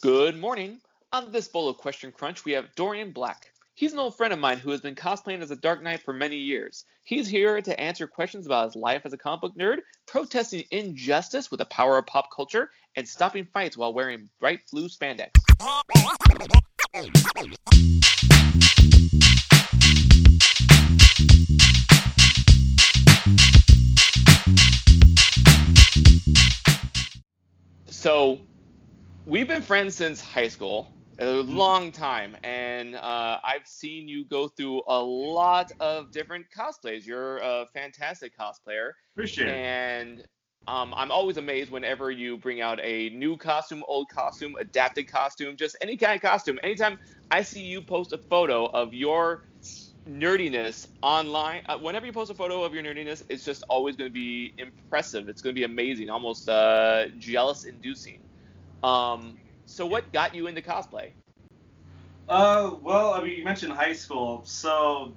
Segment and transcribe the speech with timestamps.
[0.00, 0.80] Good morning.
[1.12, 3.50] On this bowl of Question Crunch, we have Dorian Black.
[3.74, 6.14] He's an old friend of mine who has been cosplaying as a Dark Knight for
[6.14, 6.84] many years.
[7.02, 11.50] He's here to answer questions about his life as a comic book nerd, protesting injustice
[11.50, 15.30] with the power of pop culture, and stopping fights while wearing bright blue spandex.
[27.86, 28.38] So,
[29.28, 31.60] we've been friends since high school, a Mm-hmm.
[31.60, 37.06] long time, and uh, I've seen you go through a lot of different cosplays.
[37.06, 39.62] You're a fantastic cosplayer, Appreciate it.
[39.62, 40.24] and
[40.66, 45.56] um, I'm always amazed whenever you bring out a new costume, old costume, adapted costume,
[45.56, 46.58] just any kind of costume.
[46.62, 46.98] Anytime
[47.30, 49.40] I see you post a photo of your
[50.08, 54.10] nerdiness online, uh, whenever you post a photo of your nerdiness, it's just always going
[54.10, 55.28] to be impressive.
[55.28, 58.27] It's going to be amazing, almost uh, jealous-inducing.
[58.82, 61.12] Um, so, what got you into cosplay?
[62.28, 65.12] Uh, well, I mean, you mentioned high school, so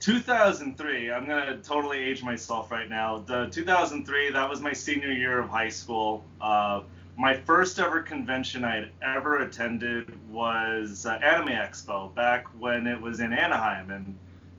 [0.00, 1.12] 2003.
[1.12, 3.18] I'm gonna totally age myself right now.
[3.18, 6.24] The 2003, that was my senior year of high school.
[6.40, 6.82] Uh,
[7.16, 12.98] my first ever convention I had ever attended was uh, Anime Expo back when it
[13.00, 13.90] was in Anaheim.
[13.90, 14.16] And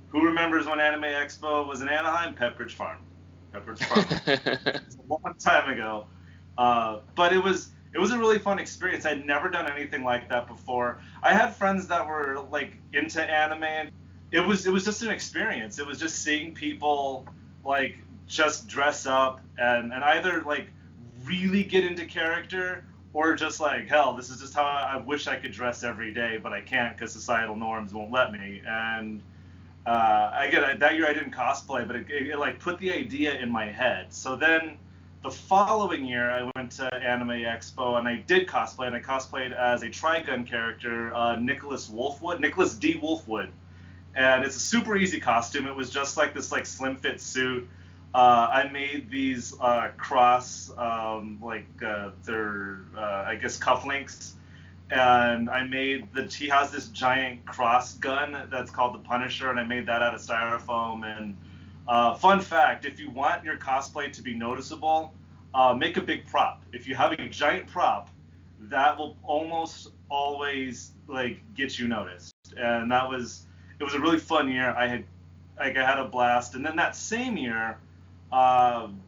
[0.09, 2.35] who remembers when Anime Expo was in Anaheim?
[2.35, 2.99] Pepperidge Farm.
[3.51, 4.05] Pepperidge Farm.
[4.67, 6.05] A long time ago.
[6.57, 9.05] Uh, but it was it was a really fun experience.
[9.05, 10.99] I'd never done anything like that before.
[11.21, 13.63] I had friends that were like into anime.
[13.63, 13.91] And
[14.31, 15.77] it was it was just an experience.
[15.77, 17.25] It was just seeing people
[17.65, 17.97] like
[18.27, 20.67] just dress up and and either like
[21.25, 25.35] really get into character or just like hell this is just how i wish i
[25.35, 29.21] could dress every day but i can't because societal norms won't let me and
[29.85, 33.33] uh, again that year i didn't cosplay but it, it, it like put the idea
[33.39, 34.77] in my head so then
[35.23, 39.51] the following year i went to anime expo and i did cosplay and i cosplayed
[39.51, 43.49] as a trigun character uh, nicholas wolfwood nicholas d wolfwood
[44.15, 47.67] and it's a super easy costume it was just like this like slim fit suit
[48.13, 54.33] uh, I made these uh, cross, um, like uh, they're, uh, I guess, cufflinks,
[54.89, 56.23] and I made the.
[56.23, 60.13] He has this giant cross gun that's called the Punisher, and I made that out
[60.13, 61.05] of styrofoam.
[61.05, 61.37] And
[61.87, 65.13] uh, fun fact: if you want your cosplay to be noticeable,
[65.53, 66.63] uh, make a big prop.
[66.73, 68.09] If you have a giant prop,
[68.69, 72.35] that will almost always like get you noticed.
[72.57, 73.45] And that was,
[73.79, 74.71] it was a really fun year.
[74.77, 75.03] I had,
[75.57, 76.55] like, I had a blast.
[76.55, 77.77] And then that same year.
[78.31, 79.01] Um,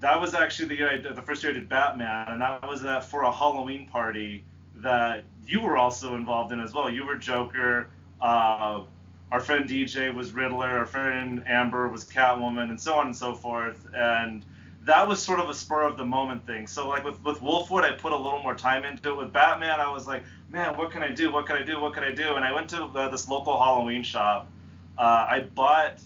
[0.00, 2.68] that was actually the year I did, the first year I did Batman, and that
[2.68, 4.44] was uh, for a Halloween party
[4.76, 6.88] that you were also involved in as well.
[6.88, 7.88] You were Joker.
[8.20, 8.82] Uh,
[9.30, 10.66] our friend DJ was Riddler.
[10.78, 13.86] Our friend Amber was Catwoman, and so on and so forth.
[13.94, 14.44] And
[14.84, 16.66] that was sort of a spur of the moment thing.
[16.66, 19.16] So like with with Wolfwood, I put a little more time into it.
[19.16, 21.32] With Batman, I was like, man, what can I do?
[21.32, 21.80] What can I do?
[21.80, 22.34] What can I do?
[22.34, 24.48] And I went to this local Halloween shop.
[24.96, 26.00] Uh, I bought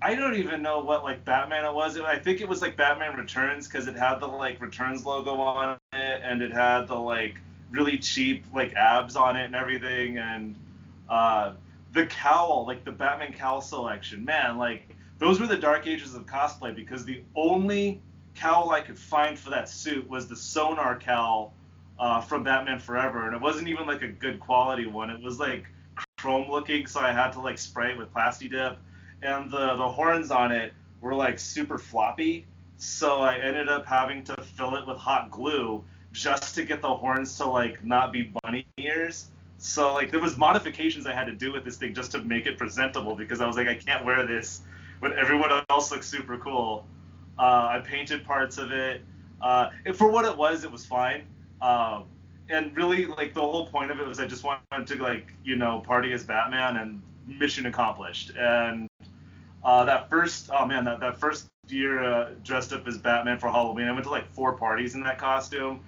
[0.00, 1.98] I don't even know what like Batman it was.
[1.98, 5.78] I think it was like Batman Returns because it had the like Returns logo on
[5.94, 7.38] it and it had the like
[7.70, 10.54] really cheap like abs on it and everything and
[11.08, 11.52] uh,
[11.96, 14.24] the cowl like the Batman cowl selection.
[14.24, 18.02] Man, like those were the dark ages of cosplay because the only
[18.34, 21.54] cowl I could find for that suit was the Sonar cowl
[21.98, 25.10] uh, from Batman Forever and it wasn't even like a good quality one.
[25.10, 25.64] It was like
[26.18, 28.78] chrome looking, so I had to like spray it with Plasti Dip
[29.22, 32.46] and the the horns on it were like super floppy.
[32.76, 36.94] So I ended up having to fill it with hot glue just to get the
[36.94, 39.30] horns to like not be bunny ears.
[39.58, 42.46] So like there was modifications I had to do with this thing just to make
[42.46, 44.62] it presentable because I was like I can't wear this
[45.00, 46.86] when everyone else looks super cool.
[47.38, 49.02] Uh, I painted parts of it.
[49.40, 51.24] Uh, for what it was, it was fine.
[51.60, 52.04] Um,
[52.48, 55.56] and really, like the whole point of it was I just wanted to like you
[55.56, 58.32] know party as Batman and mission accomplished.
[58.36, 58.88] And
[59.64, 63.48] uh, that first, oh man, that, that first year uh, dressed up as Batman for
[63.50, 65.80] Halloween, I went to like four parties in that costume.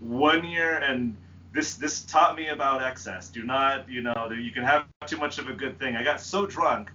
[0.00, 1.16] One year, and
[1.54, 3.28] this this taught me about excess.
[3.28, 5.96] Do not, you know, you can have too much of a good thing.
[5.96, 6.90] I got so drunk,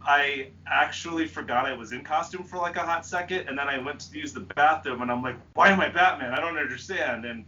[0.00, 3.78] I actually forgot I was in costume for like a hot second, and then I
[3.78, 6.32] went to use the bathroom, and I'm like, why am I Batman?
[6.32, 7.24] I don't understand.
[7.24, 7.44] And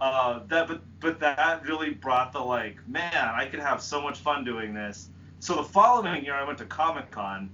[0.00, 4.18] uh, that, but but that really brought the like, man, I could have so much
[4.18, 5.08] fun doing this.
[5.38, 7.48] So the following year, I went to Comic Con,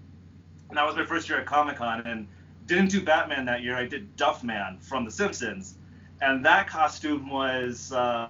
[0.70, 2.26] and that was my first year at Comic Con, and
[2.64, 3.76] didn't do Batman that year.
[3.76, 5.74] I did Duffman from The Simpsons,
[6.20, 8.28] and that costume was, uh,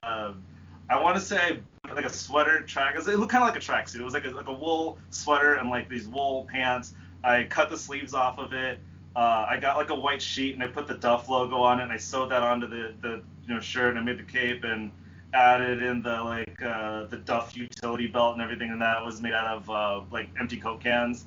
[0.91, 1.61] I want to say,
[1.95, 2.97] like a sweater track.
[2.97, 4.01] It looked kind of like a tracksuit.
[4.01, 6.95] It was like a, like a wool sweater and like these wool pants.
[7.25, 8.79] I cut the sleeves off of it.
[9.17, 11.85] Uh, I got like a white sheet and I put the Duff logo on it
[11.85, 14.65] and I sewed that onto the, the you know shirt and I made the cape
[14.65, 14.93] and
[15.33, 19.33] added in the like uh, the Duff utility belt and everything, and that was made
[19.33, 21.25] out of uh, like empty Coke cans,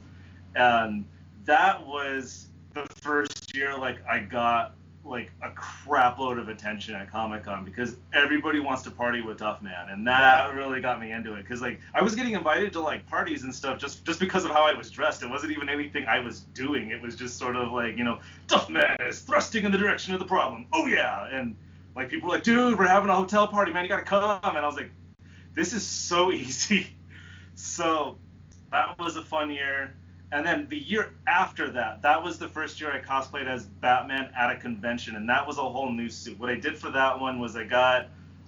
[0.56, 1.06] and
[1.46, 4.74] that was the first year like I got
[5.12, 9.38] like a crap load of attention at Comic Con because everybody wants to party with
[9.38, 11.44] Duff Man, and that really got me into it.
[11.44, 14.52] Because like I was getting invited to like parties and stuff just just because of
[14.52, 15.22] how I was dressed.
[15.22, 16.90] It wasn't even anything I was doing.
[16.90, 20.13] It was just sort of like you know Duff Man is thrusting in the direction
[20.13, 20.66] of the problem.
[20.74, 21.56] Oh yeah, and
[21.96, 23.84] like people were like, dude, we're having a hotel party, man.
[23.84, 24.40] You gotta come.
[24.44, 24.92] And I was like,
[25.54, 26.88] this is so easy.
[27.56, 28.18] so
[28.72, 29.94] that was a fun year.
[30.31, 34.31] And then the year after that, that was the first year I cosplayed as Batman
[34.38, 36.39] at a convention, and that was a whole new suit.
[36.39, 38.07] What I did for that one was I got,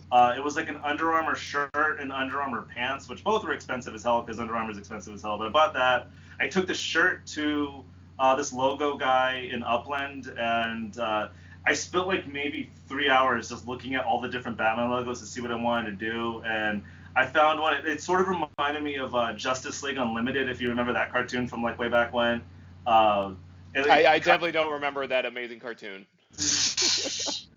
[0.10, 3.52] uh, it was like an Under Armour shirt and Under Armour pants, which both were
[3.52, 5.38] expensive as hell because Under Armour is expensive as hell.
[5.38, 6.08] But I bought that.
[6.40, 7.84] I took the shirt to
[8.18, 11.28] uh, this logo guy in Upland, and uh,
[11.66, 15.26] I spent like maybe three hours just looking at all the different Batman logos to
[15.26, 16.84] see what I wanted to do, and
[17.16, 17.76] I found one.
[17.76, 21.12] It, it sort of reminded me of uh, Justice League Unlimited, if you remember that
[21.12, 22.42] cartoon from like way back when.
[22.86, 23.34] Uh,
[23.74, 26.06] it, I, I, definitely don't remember that amazing cartoon.
[26.38, 27.48] it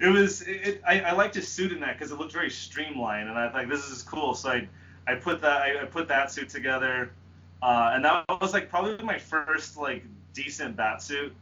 [0.00, 0.42] was.
[0.42, 3.50] It, I, I liked his suit in that because it looked very streamlined, and I
[3.50, 4.34] thought this is cool.
[4.34, 4.68] So I,
[5.06, 7.12] I put that I, I put that suit together,
[7.62, 10.04] uh, and that was like probably my first like
[10.34, 11.32] decent bat suit.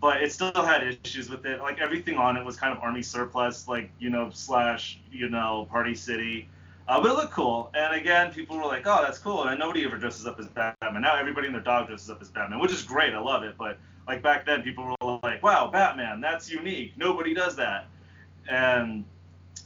[0.00, 1.60] But it still had issues with it.
[1.60, 5.66] Like everything on it was kind of army surplus, like you know slash you know
[5.70, 6.48] Party City.
[6.88, 7.70] Uh, but it looked cool.
[7.74, 11.00] And again, people were like, "Oh, that's cool." And nobody ever dresses up as Batman.
[11.00, 13.14] Now everybody and their dog dresses up as Batman, which is great.
[13.14, 13.56] I love it.
[13.58, 16.92] But like back then, people were like, "Wow, Batman, that's unique.
[16.96, 17.86] Nobody does that."
[18.48, 19.04] And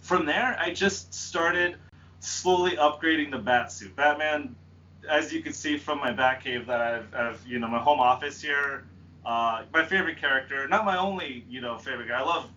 [0.03, 1.77] from there, I just started
[2.21, 3.95] slowly upgrading the bat suit.
[3.97, 4.55] Batman,
[5.09, 8.41] as you can see from my Batcave that I've, I've you know, my home office
[8.41, 8.85] here
[9.25, 12.21] uh, my favorite character, not my only, you know, favorite guy.
[12.21, 12.51] I love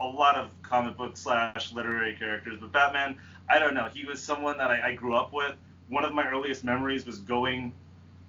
[0.00, 3.18] a lot of comic book slash literary characters, but Batman,
[3.50, 3.88] I don't know.
[3.92, 5.54] He was someone that I, I grew up with.
[5.88, 7.72] One of my earliest memories was going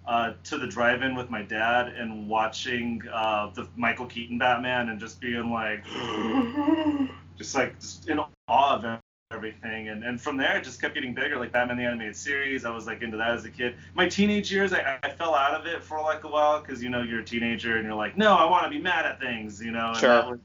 [0.08, 5.00] uh, to the drive-in with my dad and watching uh, the Michael Keaton Batman and
[5.00, 5.84] just being like,
[7.38, 8.84] just like just in awe of
[9.32, 9.90] everything.
[9.90, 12.66] And, and from there it just kept getting bigger like batman the animated series.
[12.66, 13.76] I was like into that as a kid.
[13.94, 16.90] My teenage years i, I fell out of it for like a while because you
[16.90, 19.62] know you're a teenager and you're like no i want to be mad at things
[19.62, 19.90] you know?
[19.90, 20.10] And sure.
[20.10, 20.40] that was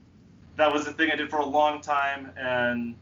[0.57, 2.31] that was the thing i did for a long time.
[2.37, 2.95] And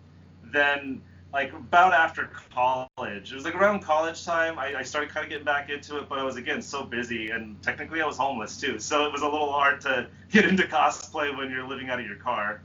[0.52, 1.02] then
[1.32, 5.30] like about after college it was like around college time I, I started kind of
[5.30, 8.60] getting back into it but i was again so busy and technically i was homeless
[8.60, 8.78] too.
[8.78, 12.06] So it was a little hard to get into cosplay when you're living out of
[12.06, 12.60] your car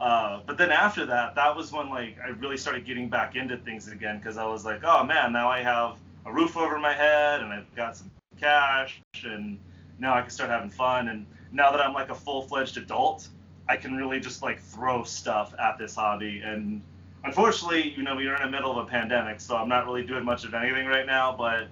[0.00, 3.58] uh, but then after that, that was when like I really started getting back into
[3.58, 6.94] things again because I was like, oh man, now I have a roof over my
[6.94, 8.10] head and I've got some
[8.40, 9.58] cash and
[9.98, 11.08] now I can start having fun.
[11.08, 13.28] And now that I'm like a full-fledged adult,
[13.68, 16.40] I can really just like throw stuff at this hobby.
[16.42, 16.80] And
[17.24, 20.06] unfortunately, you know, we are in the middle of a pandemic, so I'm not really
[20.06, 21.34] doing much of anything right now.
[21.36, 21.64] But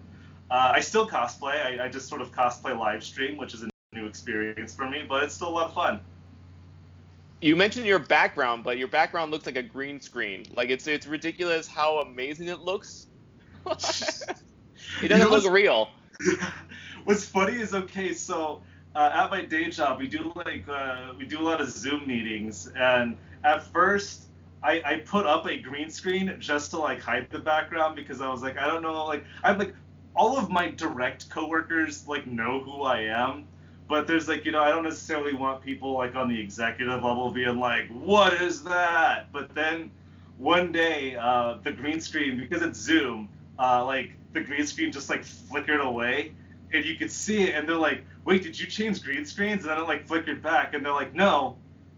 [0.50, 1.80] uh, I still cosplay.
[1.80, 5.06] I, I just sort of cosplay live stream, which is a new experience for me,
[5.08, 6.00] but it's still a lot of fun
[7.40, 10.44] you mentioned your background, but your background looks like a green screen.
[10.54, 13.06] Like it's it's ridiculous how amazing it looks.
[13.66, 15.88] it doesn't you know, look real.
[17.04, 18.62] What's funny is okay, so
[18.94, 22.06] uh, at my day job we do like uh, we do a lot of Zoom
[22.06, 24.24] meetings, and at first
[24.62, 28.28] I, I put up a green screen just to like hide the background because I
[28.28, 29.74] was like I don't know like I'm like
[30.16, 33.46] all of my direct coworkers like know who I am
[33.88, 37.30] but there's like you know I don't necessarily want people like on the executive level
[37.30, 39.32] being like what is that?
[39.32, 39.90] But then
[40.36, 43.28] one day uh, the green screen because it's Zoom
[43.58, 46.34] uh, like the green screen just like flickered away
[46.72, 49.62] and you could see it and they're like wait did you change green screens?
[49.62, 51.56] And then it like flickered back and they're like no.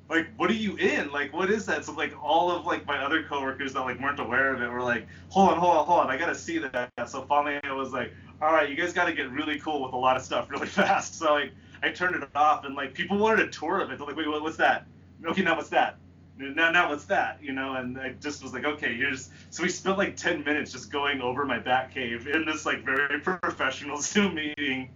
[0.09, 1.11] Like what are you in?
[1.13, 1.85] Like what is that?
[1.85, 4.83] So like all of like my other coworkers that like weren't aware of it were
[4.83, 6.91] like hold on hold on hold on I gotta see that.
[7.09, 9.97] So finally I was like all right you guys gotta get really cool with a
[9.97, 11.17] lot of stuff really fast.
[11.17, 13.99] So like I turned it off, and like people wanted a tour of it.
[13.99, 14.87] They're like, wait, what's that?
[15.25, 15.97] Okay, now what's that?
[16.39, 17.39] Now, now what's that?
[17.43, 19.31] You know, and I just was like, okay, here's.
[19.51, 22.85] So we spent like 10 minutes just going over my bat cave in this like
[22.85, 24.91] very professional Zoom meeting.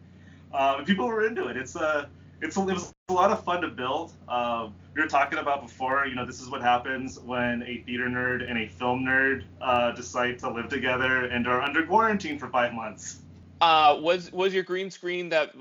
[0.52, 1.56] And people were into it.
[1.56, 2.06] It's a, uh,
[2.40, 4.12] it's a, it was a lot of fun to build.
[4.28, 8.06] Um, we were talking about before, you know, this is what happens when a theater
[8.06, 12.48] nerd and a film nerd uh, decide to live together and are under quarantine for
[12.48, 13.20] five months.
[13.64, 15.54] Uh, was was your green screen that?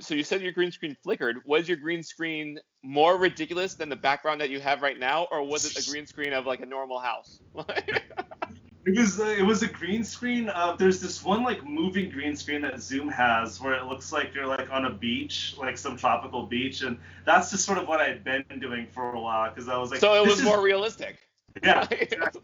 [0.00, 1.38] So you said your green screen flickered.
[1.46, 5.42] Was your green screen more ridiculous than the background that you have right now, or
[5.42, 7.40] was it a green screen of like a normal house?
[7.56, 10.50] it was uh, it was a green screen.
[10.50, 14.34] Uh, there's this one like moving green screen that Zoom has where it looks like
[14.34, 18.02] you're like on a beach, like some tropical beach, and that's just sort of what
[18.02, 20.00] I had been doing for a while because I was like.
[20.00, 21.16] So it was more realistic.
[21.62, 22.42] Yeah, exactly.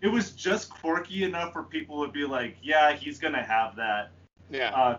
[0.00, 4.12] it was just quirky enough where people would be like, yeah, he's gonna have that.
[4.50, 4.70] Yeah.
[4.70, 4.98] Uh,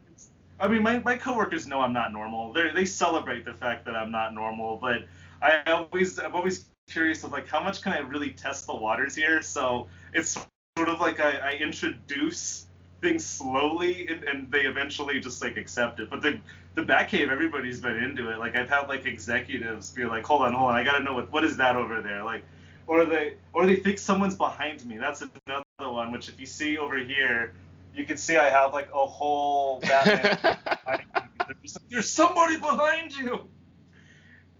[0.59, 2.53] I mean, my, my coworkers know I'm not normal.
[2.53, 5.05] They they celebrate the fact that I'm not normal, but
[5.41, 9.15] I always I'm always curious of like how much can I really test the waters
[9.15, 9.41] here.
[9.41, 10.37] So it's
[10.77, 12.67] sort of like I, I introduce
[13.01, 16.09] things slowly and, and, they eventually just like accept it.
[16.09, 16.39] But the
[16.75, 18.39] the Batcave, everybody's been into it.
[18.39, 21.31] Like I've had like executives be like, hold on, hold on, I gotta know what
[21.31, 22.43] what is that over there, like.
[22.87, 24.99] Or they, or they think someone's behind me.
[24.99, 26.11] That's another one.
[26.11, 27.51] Which, if you see over here,
[27.95, 30.57] you can see I have like a whole Batman.
[31.47, 33.47] there's, there's somebody behind you.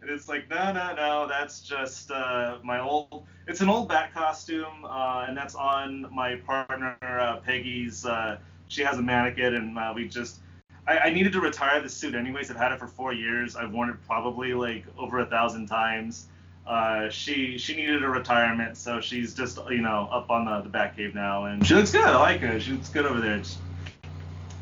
[0.02, 3.26] And it's like, no, no, no, that's just uh, my old.
[3.48, 8.06] It's an old bat costume, uh, and that's on my partner uh, Peggy's.
[8.06, 8.38] Uh,
[8.68, 10.42] she has a mannequin, and uh, we just.
[10.88, 12.52] I, I, needed to retire the suit anyways.
[12.52, 13.56] I've had it for four years.
[13.56, 16.28] I've worn it probably like over a thousand times.
[16.68, 20.70] Uh, she she needed a retirement, so she's just you know up on the the
[20.70, 22.04] Batcave now, and she looks good.
[22.06, 22.60] I like her.
[22.60, 23.42] She looks good over there.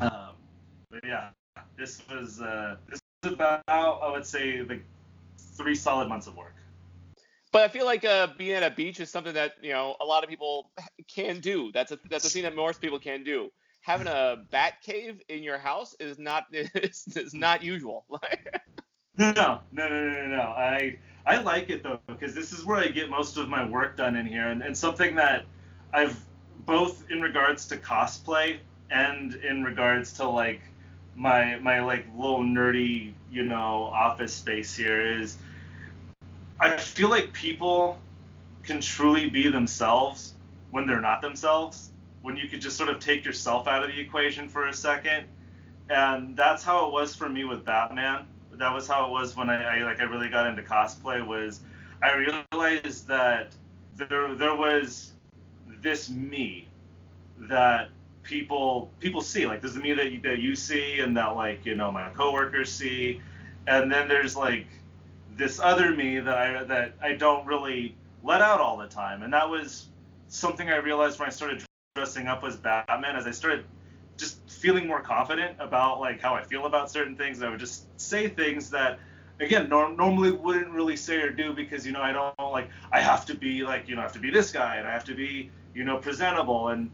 [0.00, 0.34] Um,
[0.90, 1.30] but yeah,
[1.78, 2.38] this was
[2.90, 4.80] this was about I would say the
[5.38, 6.54] three solid months of work.
[7.52, 10.04] But I feel like uh, being at a beach is something that you know a
[10.04, 10.70] lot of people
[11.08, 11.70] can do.
[11.72, 13.50] That's a that's a thing that most people can do.
[13.80, 18.06] Having a bat cave in your house is not is, is not usual.
[19.16, 20.42] no, no, no, no, no, no.
[20.42, 23.96] I I like it though because this is where I get most of my work
[23.96, 25.44] done in here, and, and something that
[25.92, 26.18] I've
[26.66, 28.58] both in regards to cosplay
[28.90, 30.60] and in regards to like
[31.16, 35.36] my my like little nerdy you know office space here is
[36.60, 37.98] I feel like people
[38.62, 40.34] can truly be themselves
[40.70, 41.90] when they're not themselves
[42.22, 45.26] when you could just sort of take yourself out of the equation for a second
[45.90, 48.26] and that's how it was for me with Batman
[48.58, 51.60] that was how it was when I, I like I really got into cosplay was
[52.02, 53.52] I realized that
[53.96, 55.12] there there was
[55.80, 56.68] this me
[57.38, 57.90] that
[58.22, 59.46] people people see.
[59.46, 62.08] Like there's the me that you, that you see and that like you know my
[62.10, 63.20] coworkers see,
[63.66, 64.66] and then there's like
[65.36, 69.22] this other me that I that I don't really let out all the time.
[69.22, 69.86] And that was
[70.28, 73.16] something I realized when I started dressing up as Batman.
[73.16, 73.64] As I started
[74.16, 77.84] just feeling more confident about like how I feel about certain things, I would just
[78.00, 78.98] say things that
[79.40, 83.00] again norm- normally wouldn't really say or do because you know I don't like I
[83.00, 85.04] have to be like you know I have to be this guy and I have
[85.04, 86.90] to be you know presentable and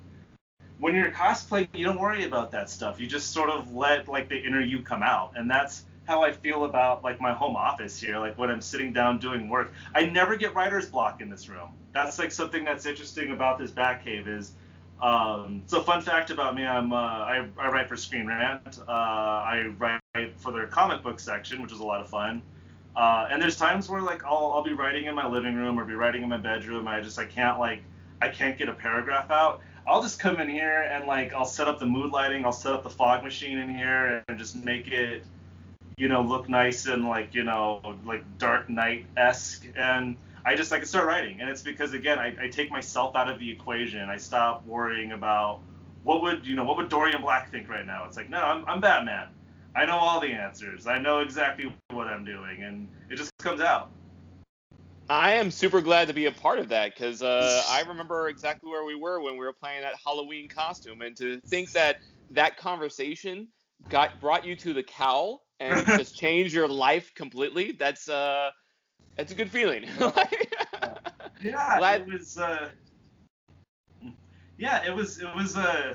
[0.80, 2.98] when you're cosplaying, you don't worry about that stuff.
[2.98, 6.32] You just sort of let like the inner you come out, and that's how I
[6.32, 8.18] feel about like my home office here.
[8.18, 11.70] Like when I'm sitting down doing work, I never get writer's block in this room.
[11.92, 14.52] That's like something that's interesting about this Batcave is.
[15.02, 18.78] Um, so fun fact about me, I'm uh, I, I write for Screen Rant.
[18.86, 20.00] Uh, I write
[20.36, 22.42] for their comic book section, which is a lot of fun.
[22.94, 25.84] Uh, and there's times where like I'll, I'll be writing in my living room or
[25.84, 26.86] be writing in my bedroom.
[26.86, 27.82] I just I can't like
[28.20, 29.62] I can't get a paragraph out.
[29.86, 32.72] I'll just come in here and like I'll set up the mood lighting, I'll set
[32.72, 35.24] up the fog machine in here and just make it,
[35.96, 40.72] you know, look nice and like you know like Dark Knight esque, and I just
[40.72, 43.50] I can start writing, and it's because again I, I take myself out of the
[43.50, 44.08] equation.
[44.08, 45.60] I stop worrying about
[46.02, 48.04] what would you know what would Dorian Black think right now.
[48.06, 49.28] It's like no, I'm I'm Batman.
[49.74, 50.86] I know all the answers.
[50.86, 53.90] I know exactly what I'm doing, and it just comes out.
[55.08, 58.70] I am super glad to be a part of that because uh, I remember exactly
[58.70, 61.98] where we were when we were playing that Halloween costume, and to think that
[62.30, 63.48] that conversation
[63.88, 67.72] got brought you to the cowl and just changed your life completely.
[67.72, 68.50] That's uh,
[69.16, 69.84] that's a good feeling.
[71.42, 72.38] yeah, glad- it was.
[72.38, 72.68] Uh,
[74.58, 75.20] yeah, it was.
[75.20, 75.60] It was a.
[75.60, 75.94] Uh,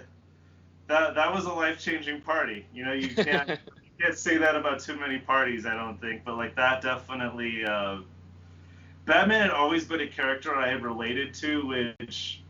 [0.88, 2.66] that that was a life changing party.
[2.74, 5.66] You know, you can't you can't say that about too many parties.
[5.66, 7.66] I don't think, but like that definitely.
[7.66, 8.00] Uh,
[9.06, 12.42] Batman had always been a character I had related to, which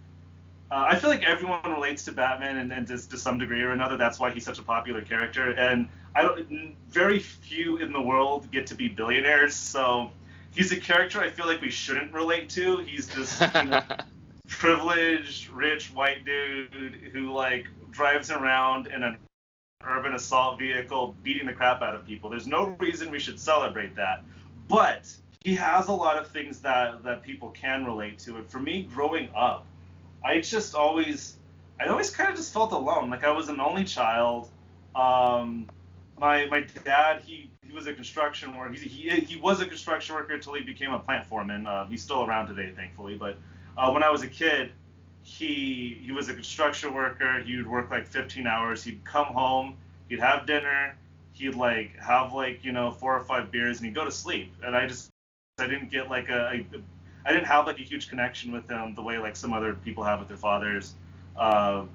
[0.72, 3.72] uh, I feel like everyone relates to Batman, and, and to, to, some degree or
[3.72, 5.52] another, that's why he's such a popular character.
[5.52, 10.12] And I don't, very few in the world get to be billionaires, so
[10.56, 12.78] he's a character I feel like we shouldn't relate to.
[12.78, 13.82] He's this you know,
[14.48, 19.18] privileged, rich white dude who like drives around in an
[19.84, 22.30] urban assault vehicle, beating the crap out of people.
[22.30, 24.24] There's no reason we should celebrate that,
[24.68, 28.38] but he has a lot of things that that people can relate to.
[28.38, 29.66] And for me, growing up,
[30.24, 31.36] I just always,
[31.80, 33.10] I always kind of just felt alone.
[33.10, 34.50] Like I was an only child.
[34.96, 35.70] Um,
[36.18, 38.74] my my dad, he he was a construction worker.
[38.74, 41.68] He, he, he was a construction worker until he became a plant foreman.
[41.68, 43.16] Uh, he's still around today, thankfully.
[43.16, 43.38] But
[43.78, 44.72] uh, when I was a kid,
[45.24, 47.42] he he was a construction worker.
[47.42, 48.84] He would work like 15 hours.
[48.84, 49.76] He'd come home.
[50.08, 50.96] He'd have dinner.
[51.34, 54.54] He'd like have like you know four or five beers, and he'd go to sleep.
[54.64, 55.10] And I just
[55.58, 56.66] I didn't get like a, a
[57.26, 60.04] I didn't have like a huge connection with him the way like some other people
[60.04, 60.94] have with their fathers.
[61.36, 61.86] Uh,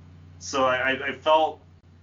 [0.40, 1.60] so I, I felt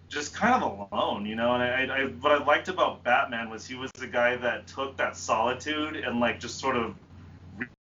[0.09, 1.55] just kind of alone, you know.
[1.55, 4.97] And I, I, what I liked about Batman was he was the guy that took
[4.97, 6.95] that solitude and like just sort of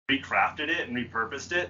[0.10, 1.70] recrafted it and repurposed it.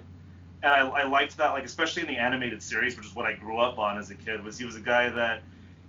[0.62, 3.34] And I, I liked that, like especially in the animated series, which is what I
[3.34, 4.44] grew up on as a kid.
[4.44, 5.44] Was he was a guy that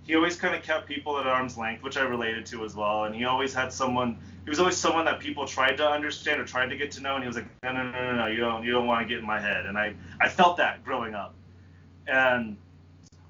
[0.05, 3.05] he always kind of kept people at arm's length, which I related to as well.
[3.05, 4.19] And he always had someone.
[4.43, 7.15] He was always someone that people tried to understand or tried to get to know.
[7.15, 9.07] And he was like, no, no, no, no, no, you don't, you don't want to
[9.07, 9.65] get in my head.
[9.65, 11.33] And I, I felt that growing up.
[12.05, 12.55] And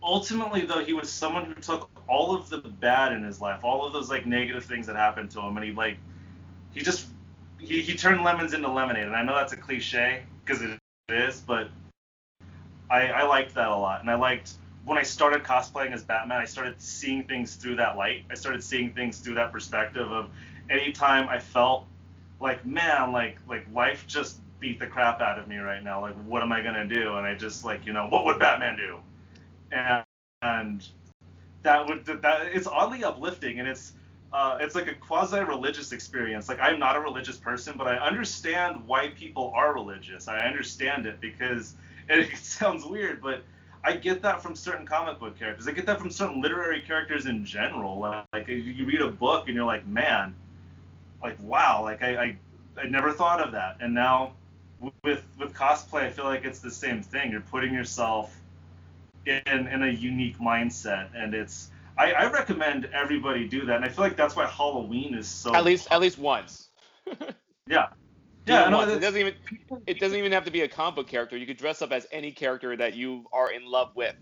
[0.06, 3.86] ultimately, though, he was someone who took all of the bad in his life, all
[3.86, 5.98] of those like negative things that happened to him, and he like,
[6.74, 7.08] he just,
[7.60, 9.08] he, he turned lemons into lemonade.
[9.08, 11.70] And I know that's a cliche because it is, but
[12.90, 14.02] I, I liked that a lot.
[14.02, 14.54] And I liked
[14.86, 18.26] when I started cosplaying as Batman, I started seeing things through that light.
[18.30, 20.30] I started seeing things through that perspective of
[20.70, 21.88] anytime I felt
[22.40, 26.02] like, man, like like life just beat the crap out of me right now.
[26.02, 27.18] Like, what am I gonna do?
[27.18, 29.00] And I just like, you know, what would Batman do?
[29.72, 30.04] And
[30.42, 30.88] and
[31.64, 33.94] that would that it's oddly uplifting and it's
[34.34, 36.50] uh, it's like a quasi religious experience.
[36.50, 40.28] Like I'm not a religious person, but I understand why people are religious.
[40.28, 41.76] I understand it because
[42.10, 43.44] it sounds weird, but
[43.84, 45.68] I get that from certain comic book characters.
[45.68, 48.00] I get that from certain literary characters in general.
[48.34, 50.36] Like you read a book and you're like, man,
[51.24, 52.38] like wow, like I, I,
[52.82, 53.78] I never thought of that.
[53.80, 54.34] And now
[55.04, 57.32] with with cosplay, I feel like it's the same thing.
[57.32, 58.36] You're putting yourself
[59.26, 63.78] in in a unique mindset, and it's I, I recommend everybody do that.
[63.78, 66.70] And I feel like that's why Halloween is so at least at least once.
[67.68, 67.88] yeah,
[68.46, 69.34] yeah, no, it doesn't even
[69.88, 71.38] it doesn't even have to be a comic book character.
[71.38, 74.16] You could dress up as any character that you are in love with.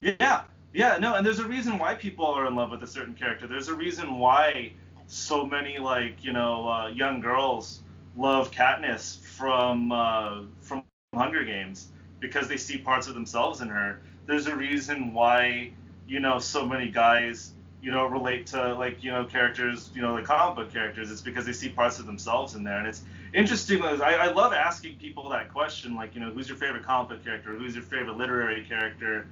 [0.00, 0.42] Yeah,
[0.72, 3.46] yeah, no, and there's a reason why people are in love with a certain character.
[3.46, 4.72] There's a reason why
[5.06, 7.82] so many like you know uh, young girls
[8.16, 11.88] love Katniss from uh, from Hunger Games
[12.20, 14.00] because they see parts of themselves in her.
[14.26, 15.72] There's a reason why
[16.06, 20.16] you know so many guys you know relate to like you know characters you know
[20.16, 21.10] the comic book characters.
[21.10, 23.02] It's because they see parts of themselves in there, and it's
[23.34, 27.10] interesting I, I love asking people that question, like, you know, who's your favorite comic
[27.10, 27.54] book character?
[27.54, 29.26] Who's your favorite literary character?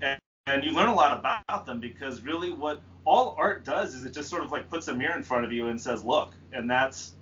[0.00, 4.04] And, and you learn a lot about them because really what all art does is
[4.04, 6.34] it just sort of like puts a mirror in front of you and says, look,
[6.52, 7.14] and that's,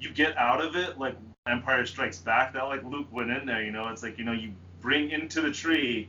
[0.00, 3.62] you get out of it like Empire Strikes Back, that like Luke went in there,
[3.62, 6.08] you know, it's like, you know, you bring into the tree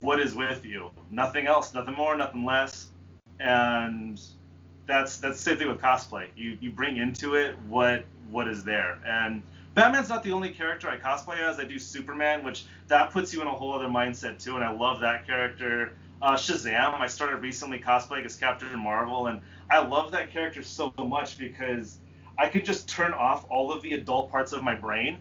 [0.00, 0.90] what is with you.
[1.10, 2.88] Nothing else, nothing more, nothing less.
[3.40, 4.20] And
[4.86, 6.28] that's that's the same thing with cosplay.
[6.36, 8.98] You you bring into it what what is there.
[9.06, 9.42] And
[9.74, 11.60] Batman's not the only character I cosplay as.
[11.60, 14.70] I do Superman, which that puts you in a whole other mindset too, and I
[14.70, 15.92] love that character.
[16.20, 20.92] Uh, Shazam, I started recently cosplaying as Captain Marvel, and I love that character so
[20.98, 21.98] much because
[22.36, 25.18] I can just turn off all of the adult parts of my brain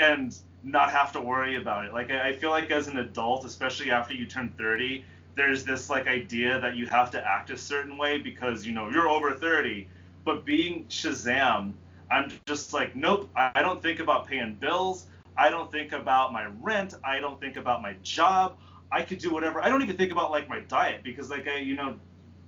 [0.00, 1.92] and not have to worry about it.
[1.92, 5.04] Like I, I feel like as an adult, especially after you turn 30,
[5.36, 8.88] there's this like idea that you have to act a certain way because you know
[8.88, 9.88] you're over 30.
[10.24, 11.72] But being Shazam,
[12.10, 15.06] I'm just like, nope, I don't think about paying bills.
[15.36, 16.94] I don't think about my rent.
[17.04, 18.56] I don't think about my job.
[18.90, 19.60] I could do whatever.
[19.62, 21.98] I don't even think about like my diet because like I, you know,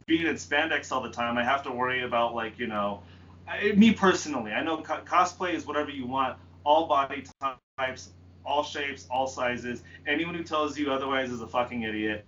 [0.06, 3.02] being in spandex all the time, I have to worry about like, you know,
[3.48, 4.52] I, me personally.
[4.52, 7.24] I know co- cosplay is whatever you want, all body
[7.78, 8.08] types,
[8.42, 9.82] all shapes, all sizes.
[10.06, 12.24] Anyone who tells you otherwise is a fucking idiot.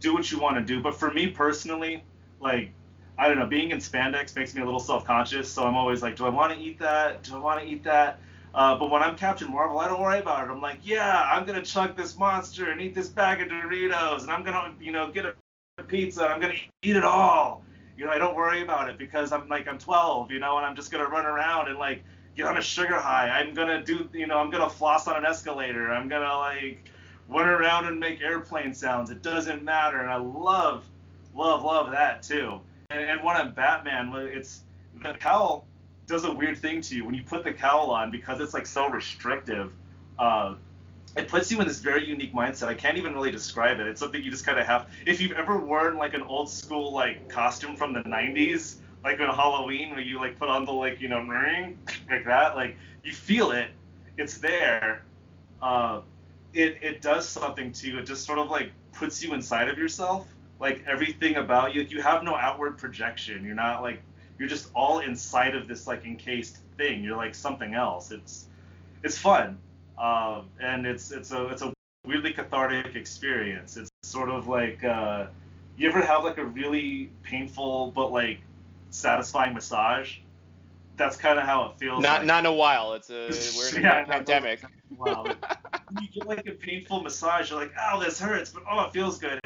[0.00, 0.80] Do what you want to do.
[0.80, 2.02] But for me personally,
[2.40, 2.72] like
[3.18, 6.16] I don't know, being in spandex makes me a little self-conscious, so I'm always like,
[6.16, 7.22] do I want to eat that?
[7.24, 8.20] Do I want to eat that?
[8.54, 10.50] Uh, but when I'm Captain Marvel, I don't worry about it.
[10.50, 14.30] I'm like, yeah, I'm gonna chug this monster and eat this bag of Doritos, and
[14.30, 16.26] I'm gonna, you know, get a pizza.
[16.26, 17.62] I'm gonna eat it all.
[17.98, 20.64] You know, I don't worry about it because I'm like I'm 12, you know, and
[20.64, 22.02] I'm just gonna run around and like
[22.36, 23.28] get on a sugar high.
[23.28, 25.92] I'm gonna do, you know, I'm gonna floss on an escalator.
[25.92, 26.90] I'm gonna like
[27.28, 29.10] run around and make airplane sounds.
[29.10, 30.84] It doesn't matter, and I love,
[31.34, 32.60] love, love that too.
[32.90, 34.62] And, and when I'm Batman, it's
[35.02, 35.66] the cowl
[36.06, 38.66] does a weird thing to you when you put the cowl on because it's like
[38.66, 39.72] so restrictive.
[40.18, 40.54] Uh,
[41.16, 42.66] it puts you in this very unique mindset.
[42.66, 43.86] I can't even really describe it.
[43.86, 44.88] It's something you just kind of have.
[45.06, 49.34] If you've ever worn like an old school like costume from the '90s, like on
[49.34, 51.78] Halloween, where you like put on the like you know ring
[52.10, 53.68] like that, like you feel it.
[54.16, 55.04] It's there.
[55.62, 56.00] Uh,
[56.52, 57.98] it it does something to you.
[57.98, 60.26] It just sort of like puts you inside of yourself
[60.60, 61.82] like everything about you.
[61.82, 63.44] like, You have no outward projection.
[63.44, 64.02] You're not like
[64.38, 67.02] you're just all inside of this like encased thing.
[67.02, 68.10] You're like something else.
[68.10, 68.46] It's
[69.02, 69.58] it's fun,
[69.98, 71.72] um, and it's it's a it's a
[72.06, 73.76] weirdly cathartic experience.
[73.76, 75.26] It's sort of like uh,
[75.76, 78.40] you ever have like a really painful but like
[78.94, 80.18] satisfying massage,
[80.96, 82.02] that's kind of how it feels.
[82.02, 82.26] Not like.
[82.26, 82.94] not in a while.
[82.94, 84.60] It's a we're in Yeah, a pandemic.
[84.96, 85.24] Wow.
[86.00, 89.18] you get like a painful massage, you're like, oh, this hurts, but oh, it feels
[89.18, 89.40] good.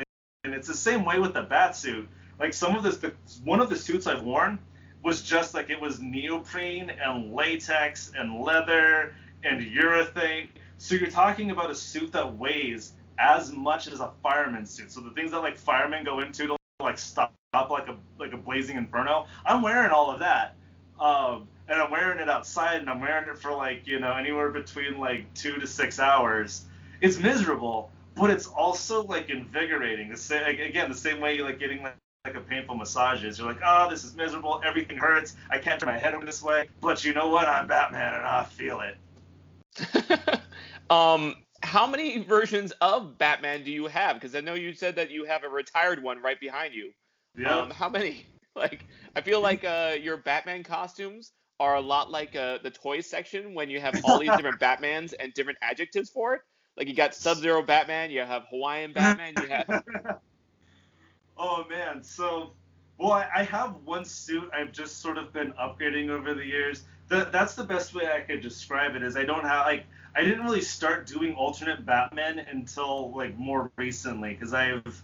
[0.45, 2.09] And it's the same way with the bat suit.
[2.39, 3.13] Like some of this, the,
[3.45, 4.59] one of the suits I've worn
[5.03, 10.49] was just like it was neoprene and latex and leather and urethane.
[10.77, 14.93] So you're talking about a suit that weighs as much as a fireman's suit.
[14.93, 18.37] So the things that like firemen go into to like stop like a like a
[18.37, 20.55] blazing inferno, I'm wearing all of that.
[21.01, 24.51] Um, and I'm wearing it outside, and I'm wearing it for like you know anywhere
[24.51, 26.67] between like two to six hours.
[27.01, 30.11] It's miserable, but it's also like invigorating.
[30.11, 31.95] The same again, the same way you like getting like,
[32.27, 33.39] like a painful massage is.
[33.39, 34.61] You're like, oh, this is miserable.
[34.65, 35.37] Everything hurts.
[35.51, 36.69] I can't turn my head over this way.
[36.81, 37.49] But you know what?
[37.49, 40.41] I'm Batman, and I feel it.
[40.91, 44.17] um, how many versions of Batman do you have?
[44.17, 46.93] Because I know you said that you have a retired one right behind you.
[47.39, 47.57] Yeah.
[47.57, 48.27] Um, how many?
[48.57, 53.07] Like, I feel like uh, your Batman costumes are a lot like uh, the toys
[53.07, 56.41] section when you have all these different Batmans and different adjectives for it.
[56.77, 59.85] Like you got Sub-Zero Batman, you have Hawaiian Batman, you have.
[61.39, 62.55] oh man, so
[62.99, 66.83] well, I, I have one suit I've just sort of been upgrading over the years.
[67.09, 69.05] That that's the best way I could describe it.
[69.05, 73.71] Is I don't have like I didn't really start doing alternate Batman until like more
[73.77, 75.03] recently because I've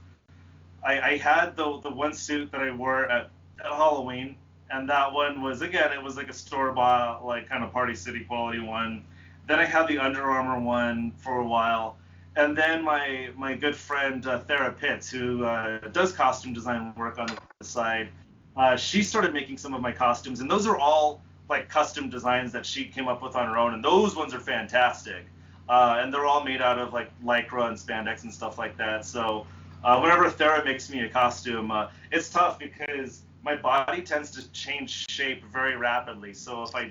[0.85, 4.37] I, I had the the one suit that I wore at, at Halloween
[4.71, 7.95] and that one was again it was like a store bought like kind of party
[7.95, 9.05] city quality one.
[9.47, 11.97] Then i had the under armour one for a while
[12.37, 17.19] and then my my good friend uh, thera pitts who uh, does costume design work
[17.19, 18.09] on the side
[18.57, 22.53] uh, she started making some of my costumes and those are all like custom designs
[22.53, 25.27] that she came up with on her own and those ones are fantastic.
[25.69, 29.05] Uh, and they're all made out of like lycra and spandex and stuff like that
[29.05, 29.47] so
[29.85, 34.51] uh, whenever thera makes me a costume uh, it's tough because my body tends to
[34.53, 36.33] change shape very rapidly.
[36.33, 36.91] So if I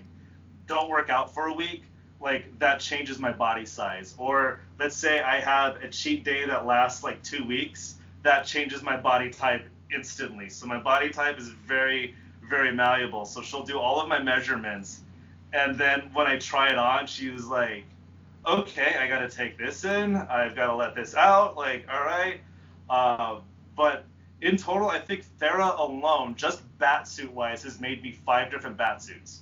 [0.67, 1.83] don't work out for a week,
[2.21, 4.13] like that changes my body size.
[4.17, 8.83] Or let's say I have a cheat day that lasts like two weeks, that changes
[8.83, 10.47] my body type instantly.
[10.49, 12.15] So my body type is very,
[12.47, 13.25] very malleable.
[13.25, 15.01] So she'll do all of my measurements.
[15.53, 17.83] And then when I try it on, she was like,
[18.45, 20.15] okay, I got to take this in.
[20.15, 21.57] I've got to let this out.
[21.57, 22.39] Like, all right.
[22.89, 23.39] Uh,
[23.75, 24.05] but
[24.41, 29.39] in total, I think Thera alone, just batsuit wise, has made me five different batsuits.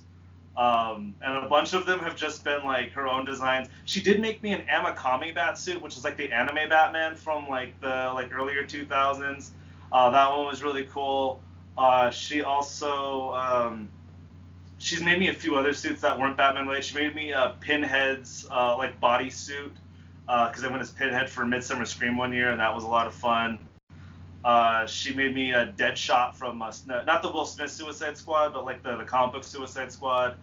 [0.56, 3.68] Um, and a bunch of them have just been like her own designs.
[3.84, 7.80] She did make me an Asamiya batsuit, which is like the anime Batman from like
[7.80, 9.50] the like earlier 2000s.
[9.90, 11.40] Uh, that one was really cool.
[11.76, 13.88] Uh, she also um,
[14.76, 16.84] she's made me a few other suits that weren't Batman related.
[16.84, 19.70] She made me a Pinhead's uh, like bodysuit
[20.26, 22.88] because uh, I went as Pinhead for Midsummer Scream one year, and that was a
[22.88, 23.58] lot of fun.
[24.44, 28.64] Uh, she made me a Deadshot from uh, not the Will Smith Suicide Squad, but
[28.64, 30.36] like the, the comic book Suicide Squad.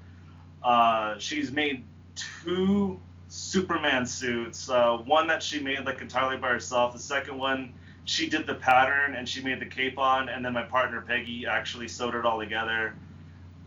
[0.64, 1.84] Uh, she's made
[2.16, 4.70] two Superman suits.
[4.70, 6.94] Uh, one that she made like entirely by herself.
[6.94, 7.74] The second one
[8.06, 11.46] she did the pattern and she made the cape on, and then my partner Peggy
[11.46, 12.96] actually sewed it all together.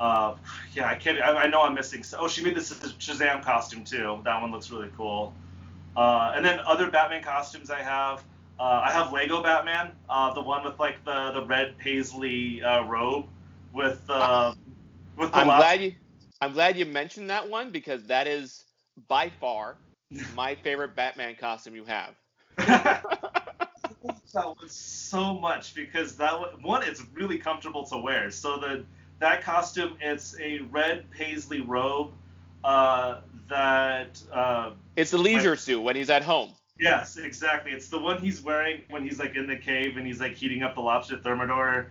[0.01, 0.35] Uh,
[0.75, 1.21] yeah, I can't.
[1.21, 2.03] I, I, know I'm missing.
[2.19, 4.21] Oh, she made this Shazam costume too.
[4.25, 5.33] That one looks really cool.
[5.97, 8.25] Uh, and then other Batman costumes I have.
[8.59, 12.85] Uh, I have Lego Batman, uh, the one with like the, the red paisley uh,
[12.85, 13.27] robe
[13.73, 14.55] with uh,
[15.17, 15.39] with the.
[15.39, 15.93] I'm glad you.
[16.41, 18.65] I'm glad you mentioned that one because that is
[19.09, 19.77] by far
[20.37, 22.15] my favorite Batman costume you have.
[22.57, 23.03] that
[24.35, 28.31] was so much because that one it's really comfortable to wear.
[28.31, 28.85] So the
[29.21, 32.13] that costume it's a red paisley robe
[32.65, 34.21] uh, that.
[34.33, 36.51] Uh, it's the leisure suit when he's at home.
[36.79, 37.73] Yes, exactly.
[37.73, 40.63] It's the one he's wearing when he's like in the cave and he's like heating
[40.63, 41.91] up the lobster thermidor,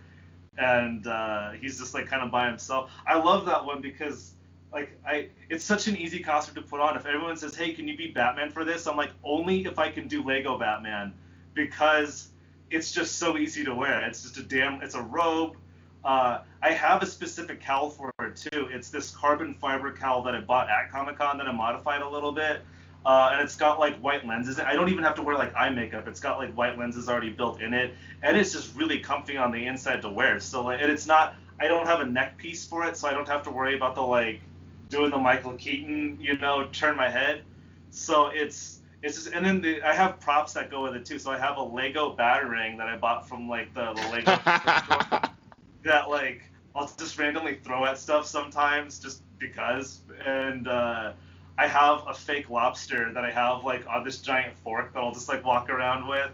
[0.58, 2.90] and uh, he's just like kind of by himself.
[3.06, 4.32] I love that one because
[4.72, 6.96] like I, it's such an easy costume to put on.
[6.96, 9.90] If everyone says, "Hey, can you be Batman for this?" I'm like, only if I
[9.90, 11.12] can do Lego Batman
[11.54, 12.28] because
[12.70, 14.04] it's just so easy to wear.
[14.06, 14.82] It's just a damn.
[14.82, 15.56] It's a robe.
[16.04, 18.68] Uh, I have a specific cowl for it too.
[18.70, 22.08] It's this carbon fiber cowl that I bought at Comic Con that I modified a
[22.08, 22.62] little bit
[23.04, 24.60] uh, and it's got like white lenses.
[24.60, 26.06] I don't even have to wear like eye makeup.
[26.06, 29.50] It's got like white lenses already built in it, and it's just really comfy on
[29.50, 30.38] the inside to wear.
[30.40, 31.34] So like, and it's not.
[31.60, 33.94] I don't have a neck piece for it, so I don't have to worry about
[33.94, 34.40] the like
[34.88, 37.42] doing the Michael Keaton, you know, turn my head.
[37.90, 41.18] So it's it's just, and then the, I have props that go with it too.
[41.18, 45.28] So I have a Lego batarang that I bought from like the, the Lego
[45.84, 46.42] that like
[46.74, 50.68] I'll just randomly throw at stuff sometimes just because, and.
[50.68, 51.12] uh
[51.58, 55.12] I have a fake lobster that I have like on this giant fork that I'll
[55.12, 56.30] just like walk around with.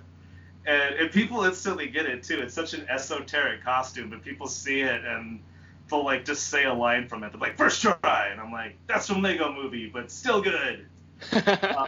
[0.67, 2.41] And, and people instantly get it too.
[2.41, 5.41] It's such an esoteric costume, but people see it and
[5.91, 7.33] they'll like just say a line from it.
[7.33, 10.87] They're like first try, and I'm like that's from Lego Movie, but still good.
[11.33, 11.87] uh,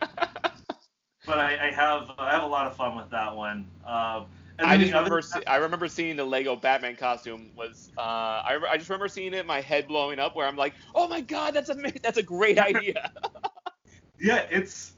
[1.27, 3.67] but I, I, have I have a lot of fun with that one.
[3.87, 4.25] Uh,
[4.63, 8.77] I just remember see, I remember seeing the Lego Batman costume was uh, I, I
[8.77, 11.71] just remember seeing it, my head blowing up, where I'm like, oh my god, that's
[11.71, 13.13] a that's a great idea.
[14.21, 14.93] yeah, it's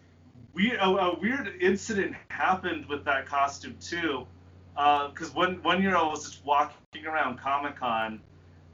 [0.54, 0.78] weird.
[0.78, 4.26] A, a, weird incident happened with that costume too,
[4.74, 8.20] because uh, one one year I was just walking around Comic Con,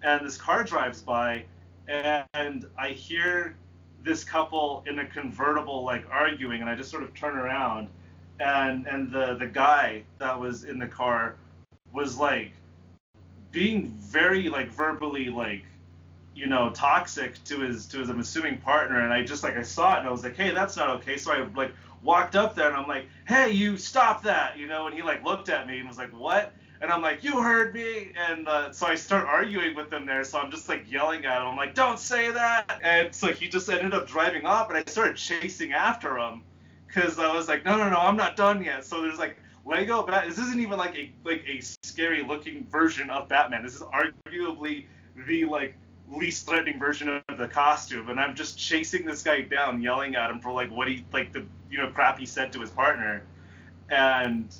[0.03, 1.44] and this car drives by,
[1.88, 3.57] and I hear
[4.03, 7.88] this couple in a convertible like arguing, and I just sort of turn around
[8.40, 11.37] and and the the guy that was in the car
[11.92, 12.53] was like
[13.51, 15.64] being very like verbally like
[16.35, 19.01] you know toxic to his to his I'm assuming partner.
[19.01, 21.16] And I just like I saw it and I was like hey that's not okay.
[21.16, 21.72] So I like
[22.03, 24.87] walked up there and I'm like hey you stop that you know?
[24.87, 26.53] And he like looked at me and was like what?
[26.81, 28.12] And I'm like you heard me.
[28.29, 30.22] And uh, so I start arguing with him there.
[30.22, 31.48] So I'm just like yelling at him.
[31.48, 32.79] I'm like don't say that.
[32.85, 36.42] And so he just ended up driving off and I started chasing after him
[36.88, 38.85] because I was like, no, no, no, I'm not done yet.
[38.85, 40.29] So there's like Lego Bat.
[40.29, 43.62] This isn't even like a like a scary looking version of Batman.
[43.62, 44.87] This is arguably
[45.27, 45.77] the like
[46.11, 50.31] least threatening version of the costume, and I'm just chasing this guy down, yelling at
[50.31, 53.22] him for like what he like the you know crap he said to his partner,
[53.90, 54.55] and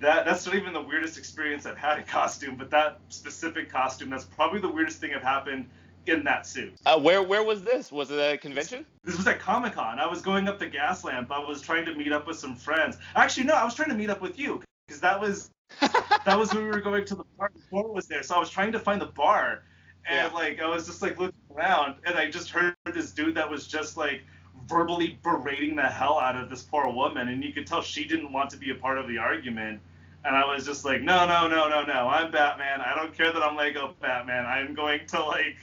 [0.00, 4.10] that that's not even the weirdest experience I've had in costume, but that specific costume
[4.10, 5.68] that's probably the weirdest thing I've happened
[6.06, 6.74] in that suit.
[6.86, 7.90] Uh, where where was this?
[7.90, 8.84] Was it a convention?
[9.04, 9.98] This was at Comic Con.
[9.98, 11.30] I was going up to Gaslamp.
[11.30, 12.96] I was trying to meet up with some friends.
[13.16, 16.52] Actually, no, I was trying to meet up with you because that was that was
[16.52, 18.22] when we were going to the bar before was there.
[18.22, 19.62] So I was trying to find the bar,
[20.06, 20.38] and yeah.
[20.38, 23.66] like I was just like looking around, and I just heard this dude that was
[23.66, 24.22] just like
[24.68, 28.32] verbally berating the hell out of this poor woman, and you could tell she didn't
[28.32, 29.80] want to be a part of the argument.
[30.26, 32.08] And I was just like, no, no, no, no, no.
[32.08, 32.80] I'm Batman.
[32.80, 34.46] I don't care that I'm Lego Batman.
[34.46, 35.56] I'm going to like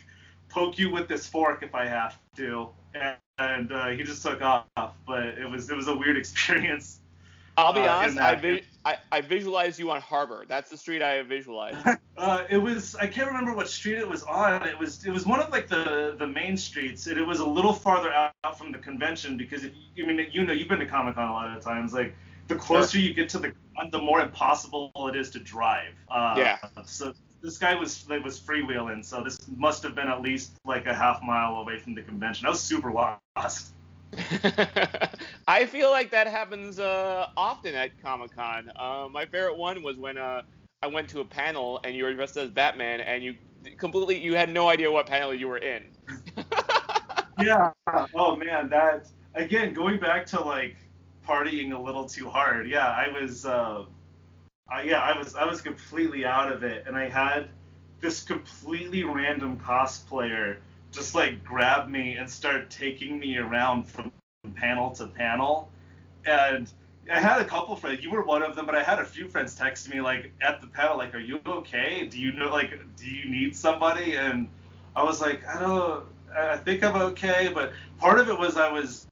[0.51, 2.69] poke you with this fork if I have to.
[2.93, 4.65] And, and uh, he just took off.
[5.07, 6.99] But it was it was a weird experience.
[7.57, 8.17] I'll be uh, honest.
[8.17, 10.45] I, vi- I, I visualized you on Harbor.
[10.47, 11.77] That's the street I visualized.
[12.17, 14.67] uh, it was I can't remember what street it was on.
[14.67, 17.45] It was it was one of like the the main streets, and it was a
[17.45, 20.79] little farther out from the convention because if you, I mean you know you've been
[20.79, 21.93] to Comic Con a lot of times.
[21.93, 22.15] Like
[22.47, 23.01] the closer sure.
[23.01, 23.53] you get to the
[23.91, 25.93] the more impossible it is to drive.
[26.09, 26.57] Uh, yeah.
[26.85, 30.85] So this guy was like was freewheeling, so this must have been at least like
[30.85, 32.45] a half mile away from the convention.
[32.47, 33.73] I was super lost.
[35.47, 38.71] I feel like that happens uh, often at Comic Con.
[38.75, 40.41] Uh, my favorite one was when uh,
[40.83, 43.35] I went to a panel and you were dressed as Batman and you
[43.77, 45.83] completely you had no idea what panel you were in.
[47.41, 47.71] yeah.
[48.13, 50.75] Oh man, that again going back to like
[51.27, 52.69] partying a little too hard.
[52.69, 53.45] Yeah, I was.
[54.71, 57.49] I, yeah, I was I was completely out of it, and I had
[57.99, 60.57] this completely random cosplayer
[60.91, 64.11] just like grab me and start taking me around from
[64.55, 65.69] panel to panel,
[66.25, 66.71] and
[67.11, 68.01] I had a couple friends.
[68.01, 70.61] You were one of them, but I had a few friends text me like at
[70.61, 72.07] the panel, like, "Are you okay?
[72.07, 74.47] Do you know like do you need somebody?" And
[74.95, 76.05] I was like, "I don't.
[76.35, 79.07] I think I'm okay." But part of it was I was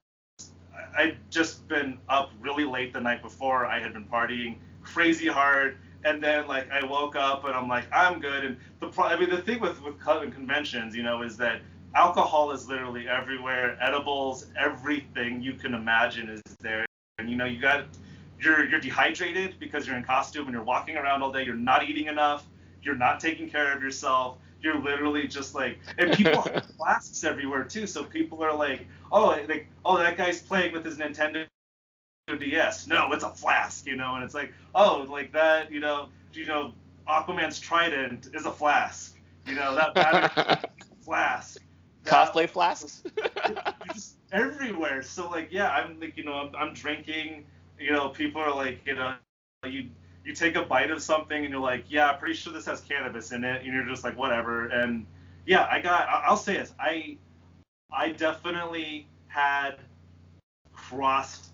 [0.98, 3.66] I'd just been up really late the night before.
[3.66, 4.56] I had been partying
[4.94, 5.78] crazy hard.
[6.06, 8.46] And then like I woke up and I'm like I'm good.
[8.46, 11.62] And the pro- I mean the thing with with conventions, you know, is that
[11.96, 13.78] alcohol is literally everywhere.
[13.82, 16.86] Edibles, everything you can imagine is there.
[17.18, 17.86] And you know you got
[18.40, 21.44] you're you're dehydrated because you're in costume and you're walking around all day.
[21.44, 22.46] You're not eating enough.
[22.82, 24.38] You're not taking care of yourself.
[24.62, 27.88] You're literally just like, and people have flasks everywhere too.
[27.88, 31.46] So people are like, oh, like, oh, that guy's playing with his Nintendo
[32.38, 32.88] DS.
[32.88, 36.46] No, it's a flask, you know, and it's like, oh, like that, you know, you
[36.46, 36.74] know,
[37.08, 40.70] Aquaman's trident is a flask, you know, that battery
[41.02, 41.62] flask.
[42.06, 43.04] Cosplay flasks.
[43.94, 45.04] just everywhere.
[45.04, 47.46] So like, yeah, I'm like, you know, I'm, I'm drinking.
[47.80, 49.16] You know, people are like, you know,
[49.66, 49.90] you
[50.26, 52.82] you take a bite of something and you're like, yeah, I'm pretty sure this has
[52.82, 54.68] cannabis in it, and you're just like, whatever.
[54.68, 55.06] And
[55.46, 56.08] yeah, I got.
[56.10, 56.74] I'll say this.
[56.80, 57.18] I
[57.92, 59.78] I definitely had
[60.74, 61.50] crossed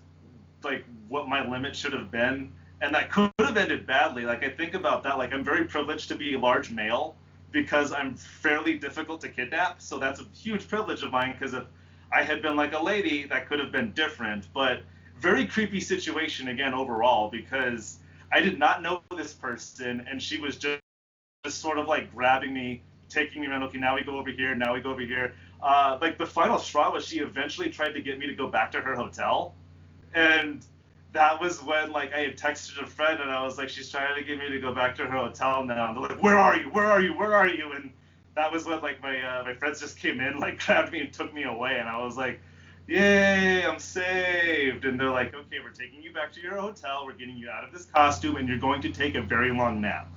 [0.66, 4.24] like what my limit should have been, and that could have ended badly.
[4.24, 5.16] Like I think about that.
[5.16, 7.16] Like I'm very privileged to be a large male
[7.52, 9.80] because I'm fairly difficult to kidnap.
[9.80, 11.32] So that's a huge privilege of mine.
[11.32, 11.64] Because if
[12.12, 14.48] I had been like a lady, that could have been different.
[14.52, 14.82] But
[15.20, 17.98] very creepy situation again overall because
[18.30, 20.82] I did not know this person and she was just,
[21.44, 23.62] just sort of like grabbing me, taking me around.
[23.64, 24.54] Okay, now we go over here.
[24.54, 25.34] Now we go over here.
[25.62, 28.70] Uh, like the final straw was she eventually tried to get me to go back
[28.72, 29.54] to her hotel
[30.16, 30.64] and
[31.12, 34.16] that was when like I had texted a friend and I was like, she's trying
[34.16, 35.88] to get me to go back to her hotel now.
[35.88, 36.64] And they're like, where are you?
[36.70, 37.16] Where are you?
[37.16, 37.72] Where are you?
[37.72, 37.90] And
[38.34, 41.12] that was when like my uh, my friends just came in, like grabbed me and
[41.12, 42.40] took me away, and I was like,
[42.86, 47.04] "Yay, I'm saved!" And they're like, "Okay, we're taking you back to your hotel.
[47.04, 49.80] We're getting you out of this costume, and you're going to take a very long
[49.80, 50.10] nap."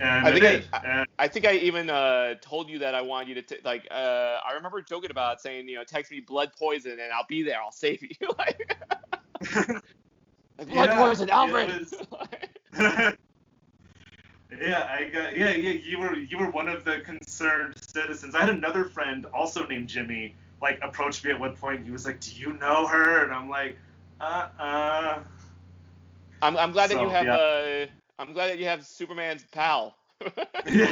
[0.00, 0.68] And I think did.
[0.72, 3.86] I, I think I even uh, told you that I wanted you to t- like.
[3.90, 7.42] Uh, I remember joking about saying, you know, text me blood poison and I'll be
[7.42, 7.60] there.
[7.60, 8.08] I'll save you.
[8.38, 8.76] like,
[10.58, 11.68] like, blood Yeah, poison, Alfred.
[11.80, 11.94] was-
[14.60, 15.70] yeah, I got yeah, yeah.
[15.70, 18.34] You were you were one of the concerned citizens.
[18.34, 20.34] I had another friend also named Jimmy.
[20.60, 21.84] Like approached me at one point.
[21.84, 23.78] He was like, "Do you know her?" And I'm like,
[24.20, 25.18] "Uh, uh."
[26.42, 27.24] I'm, I'm glad that you have.
[27.24, 27.34] yeah.
[27.34, 27.86] Uh,
[28.18, 29.96] I'm glad that you have Superman's pal.
[30.20, 30.30] A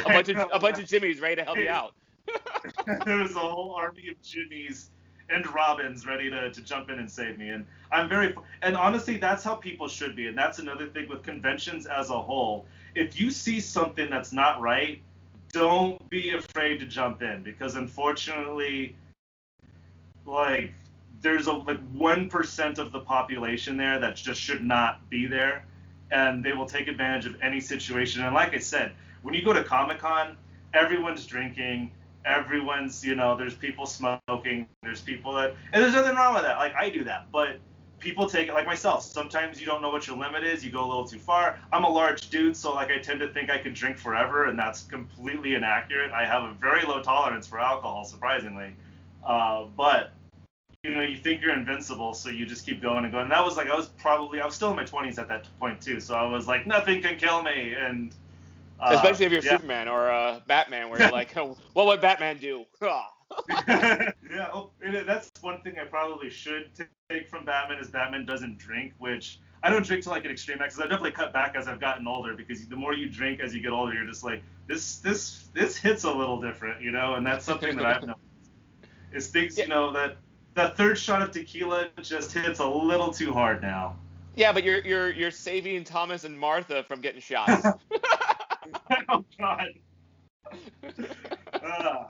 [0.05, 1.95] bunch of a bunch of Jimmys ready to help you out.
[3.05, 4.89] there was a whole army of Jimmys
[5.29, 7.49] and Robins ready to, to jump in and save me.
[7.49, 10.27] And I'm very, and honestly, that's how people should be.
[10.27, 12.65] And that's another thing with conventions as a whole.
[12.95, 15.01] If you see something that's not right,
[15.51, 18.95] don't be afraid to jump in because unfortunately,
[20.25, 20.73] like,
[21.21, 25.65] there's a like one percent of the population there that just should not be there,
[26.13, 28.23] and they will take advantage of any situation.
[28.23, 30.37] And like I said, when you go to Comic Con,
[30.73, 31.91] everyone's drinking,
[32.23, 36.57] everyone's you know, there's people smoking, there's people that, and there's nothing wrong with that.
[36.57, 37.57] Like I do that, but
[37.99, 39.03] people take it like myself.
[39.03, 40.63] Sometimes you don't know what your limit is.
[40.63, 41.57] You go a little too far.
[41.71, 44.59] I'm a large dude, so like I tend to think I can drink forever, and
[44.59, 46.11] that's completely inaccurate.
[46.11, 48.75] I have a very low tolerance for alcohol, surprisingly.
[49.25, 50.11] Uh, but
[50.83, 53.23] you know, you think you're invincible, so you just keep going and going.
[53.23, 55.47] And that was like I was probably I was still in my 20s at that
[55.57, 58.13] point too, so I was like nothing can kill me, and
[58.81, 59.51] uh, Especially if you're yeah.
[59.51, 62.65] Superman or uh, Batman, where you're like, oh, what would Batman do?
[62.81, 63.09] Ah.
[63.57, 64.71] yeah, oh,
[65.05, 66.69] that's one thing I probably should
[67.09, 70.57] take from Batman is Batman doesn't drink, which I don't drink to like an extreme
[70.57, 73.55] because I've definitely cut back as I've gotten older because the more you drink as
[73.55, 77.15] you get older, you're just like this this this hits a little different, you know,
[77.15, 78.19] and that's something that I've noticed.
[79.13, 79.63] Is things Yeah.
[79.63, 80.17] you know that
[80.55, 83.95] that third shot of tequila just hits a little too hard now.
[84.35, 87.67] Yeah, but you're you're you're saving Thomas and Martha from getting shots.
[89.09, 89.67] oh God.
[91.63, 92.05] Uh,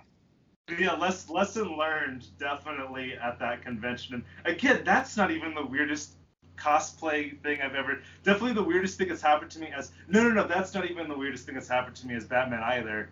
[0.80, 4.24] yeah, less, lesson learned definitely at that convention.
[4.46, 6.14] And again, that's not even the weirdest
[6.58, 8.02] cosplay thing I've ever.
[8.24, 9.92] Definitely the weirdest thing that's happened to me as.
[10.08, 12.64] No, no, no, that's not even the weirdest thing that's happened to me as Batman
[12.64, 13.10] either.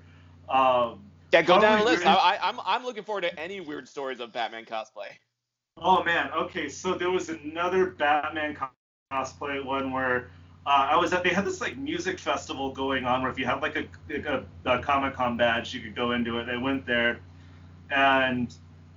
[0.49, 2.05] Um, yeah, go down the list.
[2.05, 5.09] I, I, I'm I'm looking forward to any weird stories of Batman cosplay.
[5.77, 8.57] Oh man, okay, so there was another Batman
[9.11, 10.29] cosplay one where
[10.65, 11.23] uh, I was at.
[11.23, 14.25] They had this like music festival going on where if you had like a, like
[14.25, 16.49] a, a Comic Con badge, you could go into it.
[16.49, 17.19] I went there,
[17.89, 18.53] and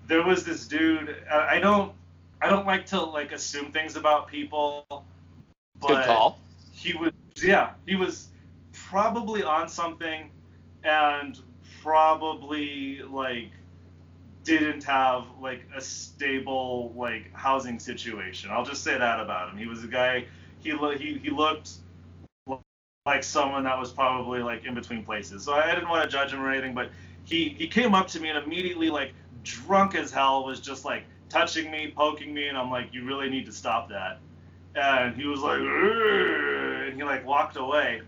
[0.06, 1.16] there was this dude.
[1.30, 1.92] uh, I don't,
[2.42, 4.86] I don't like to like assume things about people,
[5.80, 6.38] but Good call.
[6.72, 8.28] he was yeah he was
[8.72, 10.30] probably on something
[10.84, 11.40] and
[11.84, 13.50] probably like
[14.42, 18.50] didn't have like a stable like housing situation.
[18.50, 19.58] I'll just say that about him.
[19.58, 20.24] He was a guy
[20.60, 21.72] he lo- he, he looked
[23.04, 25.44] like someone that was probably like in between places.
[25.44, 26.90] So i didn't want to judge him or anything but
[27.24, 31.04] he he came up to me and immediately like drunk as hell was just like
[31.28, 34.20] touching me poking me and i'm like you really need to stop that.
[34.74, 38.00] And he was like and he like walked away.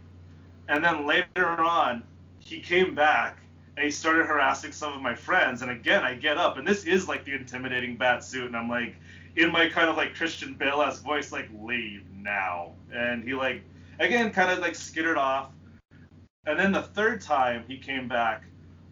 [0.69, 2.03] And then later on
[2.41, 3.39] he came back
[3.79, 7.09] he started harassing some of my friends and again i get up and this is
[7.09, 8.97] like the intimidating bat suit and i'm like
[9.37, 12.73] in my kind of like christian bale ass voice like leave now.
[12.93, 13.63] And he like
[13.99, 15.51] again kind of like skittered off.
[16.45, 18.45] And then the third time he came back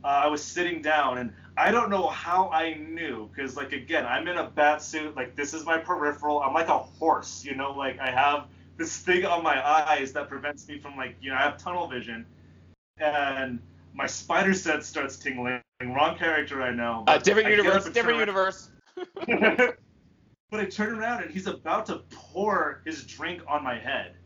[0.02, 4.04] uh, i was sitting down and i don't know how i knew because like again
[4.06, 7.54] i'm in a bat suit like this is my peripheral i'm like a horse you
[7.54, 11.30] know like i have this thing on my eyes that prevents me from like you
[11.30, 12.26] know i have tunnel vision.
[12.98, 13.60] And
[13.94, 15.60] my spider sense starts tingling.
[15.82, 17.88] Wrong character i know Uh, different I universe.
[17.88, 18.70] Different universe.
[19.26, 24.16] but i turn around and he's about to pour his drink on my head.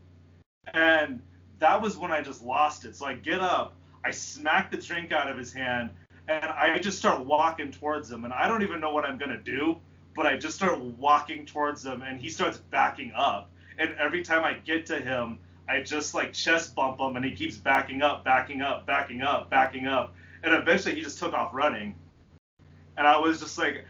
[0.73, 1.21] And
[1.59, 2.95] that was when i just lost it.
[2.95, 5.91] So i get up i smack the drink out of his hand
[6.27, 8.25] and i just start walking towards him.
[8.25, 9.77] And i don't even know what i'm going to do
[10.15, 13.51] but i just start walking towards him and he starts backing up.
[13.77, 15.39] And every time i get to him
[15.69, 19.49] i just like chest bump him and he keeps backing up backing up backing up
[19.49, 20.13] backing up
[20.43, 21.95] and eventually he just took off running
[22.97, 23.85] and i was just like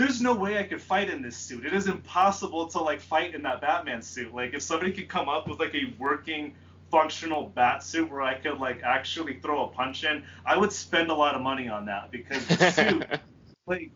[0.00, 1.66] there's no way I could fight in this suit.
[1.66, 4.34] It is impossible to like fight in that Batman suit.
[4.34, 6.54] Like if somebody could come up with like a working
[6.90, 11.10] functional bat suit where I could like actually throw a punch in, I would spend
[11.10, 13.20] a lot of money on that because the suit
[13.66, 13.90] like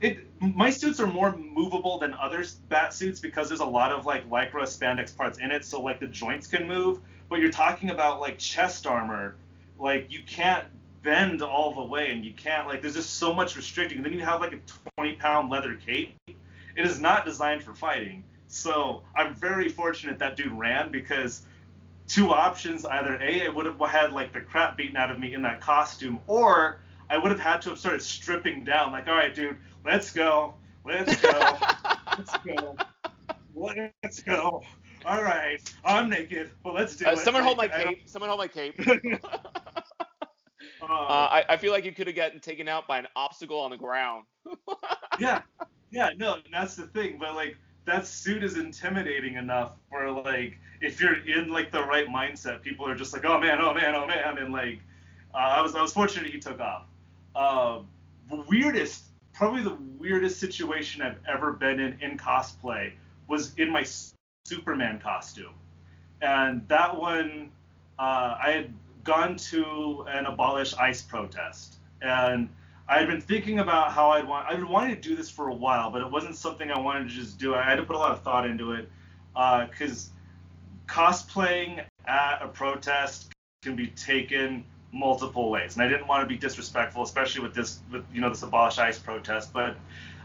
[0.00, 4.06] it my suits are more movable than other bat suits because there's a lot of
[4.06, 7.90] like lycra spandex parts in it so like the joints can move but you're talking
[7.90, 9.36] about like chest armor
[9.78, 10.64] like you can't
[11.04, 14.02] bend all the way and you can't like there's just so much restricting.
[14.02, 14.60] Then you have like a
[14.96, 16.16] 20 pound leather cape.
[16.26, 18.24] It is not designed for fighting.
[18.48, 21.42] So I'm very fortunate that dude ran because
[22.08, 25.34] two options either a I would have had like the crap beaten out of me
[25.34, 29.14] in that costume or I would have had to have started stripping down like all
[29.14, 30.54] right dude let's go
[30.86, 31.56] let's go
[32.18, 32.76] let's go
[34.02, 34.62] let's go
[35.06, 37.94] all right I'm naked but let's do Uh, it someone hold my Like, I don't-
[37.94, 38.08] cape.
[38.08, 38.80] Someone hold my cape.
[38.86, 39.18] Uh,
[40.82, 43.70] Uh, I, I feel like you could have gotten taken out by an obstacle on
[43.70, 44.24] the ground.
[45.18, 45.40] yeah,
[45.90, 47.16] yeah, no, that's the thing.
[47.18, 47.56] But like,
[47.86, 52.86] that suit is intimidating enough where like, if you're in like the right mindset, people
[52.86, 54.80] are just like, oh man, oh man, oh man, and like,
[55.34, 56.84] uh, I was I was fortunate he took off.
[58.28, 59.04] The weirdest,
[59.34, 62.92] probably the weirdest situation I've ever been in in cosplay
[63.28, 63.84] was in my
[64.46, 65.54] Superman costume,
[66.22, 67.50] and that one,
[67.98, 72.48] uh, I had gone to an abolish ICE protest, and
[72.88, 74.46] I had been thinking about how I'd want.
[74.48, 77.08] I've been wanting to do this for a while, but it wasn't something I wanted
[77.08, 77.54] to just do.
[77.54, 78.88] I had to put a lot of thought into it,
[79.34, 80.10] because
[80.86, 83.32] cosplaying at a protest
[83.62, 84.64] can be taken
[84.94, 88.28] multiple ways, and I didn't want to be disrespectful, especially with this, with you know,
[88.30, 89.52] this abolish ICE protest.
[89.52, 89.76] But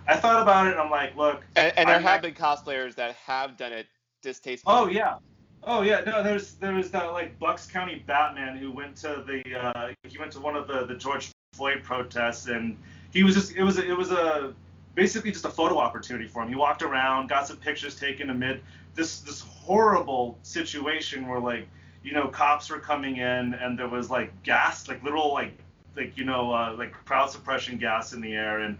[0.07, 2.33] I thought about it, and I'm like, look, And, and there I'm have not- been
[2.35, 3.87] cosplayers that have done it
[4.21, 4.75] distastefully.
[4.75, 5.15] Oh yeah.
[5.63, 9.43] Oh yeah, no, there's there was that like Bucks County Batman who went to the
[9.59, 12.77] uh, he went to one of the the George Floyd protests and
[13.11, 14.53] he was just it was a, it was a
[14.95, 16.47] basically just a photo opportunity for him.
[16.49, 18.61] He walked around, got some pictures taken amid
[18.95, 21.67] this this horrible situation where like
[22.03, 25.53] you know cops were coming in and there was like gas like literal like
[25.95, 28.59] like you know uh, like crowd suppression gas in the air.
[28.59, 28.77] And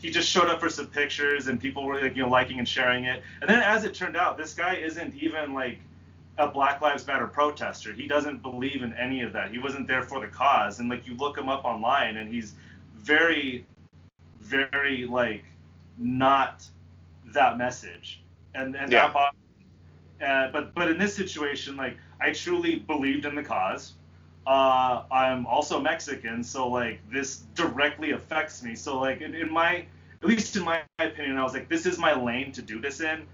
[0.00, 2.68] he just showed up for some pictures and people were like you know liking and
[2.68, 3.22] sharing it.
[3.40, 5.78] And then as it turned out this guy isn't even like
[6.38, 7.92] a black lives matter protester.
[7.92, 9.50] He doesn't believe in any of that.
[9.52, 10.80] He wasn't there for the cause.
[10.80, 12.54] And like you look him up online and he's
[12.96, 13.66] very
[14.40, 15.44] very like
[15.98, 16.64] not
[17.34, 18.22] that message.
[18.54, 19.06] And and Yeah.
[19.06, 19.34] that bothered
[20.24, 23.94] uh, but but in this situation like i truly believed in the cause.
[24.46, 28.74] Uh, i'm also mexican so like this directly affects me.
[28.74, 29.86] So like in, in my
[30.22, 33.00] at least in my opinion i was like this is my lane to do this
[33.00, 33.26] in.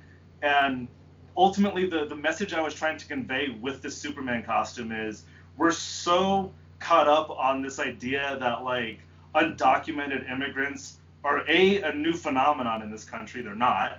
[0.43, 0.89] And
[1.37, 5.25] ultimately the, the message i was trying to convey with this superman costume is
[5.57, 8.99] we're so caught up on this idea that like
[9.35, 13.43] undocumented immigrants are a a new phenomenon in this country.
[13.43, 13.99] They're not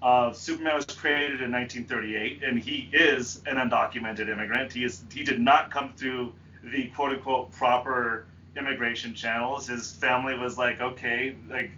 [0.00, 4.72] uh, Superman was created in 1938, and he is an undocumented immigrant.
[4.72, 6.32] He is he did not come through
[6.62, 8.26] the quote unquote proper
[8.56, 9.66] immigration channels.
[9.66, 11.72] His family was like, okay, like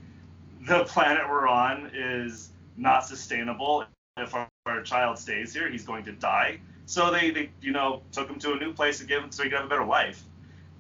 [0.66, 3.84] the planet we're on is not sustainable.
[4.18, 6.60] If our, our child stays here, he's going to die.
[6.84, 9.44] So they, they you know took him to a new place to give him so
[9.44, 10.24] he could have a better life.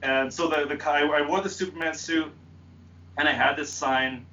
[0.02, 2.30] And so the the I, I wore the Superman suit,
[3.16, 4.26] and I had this sign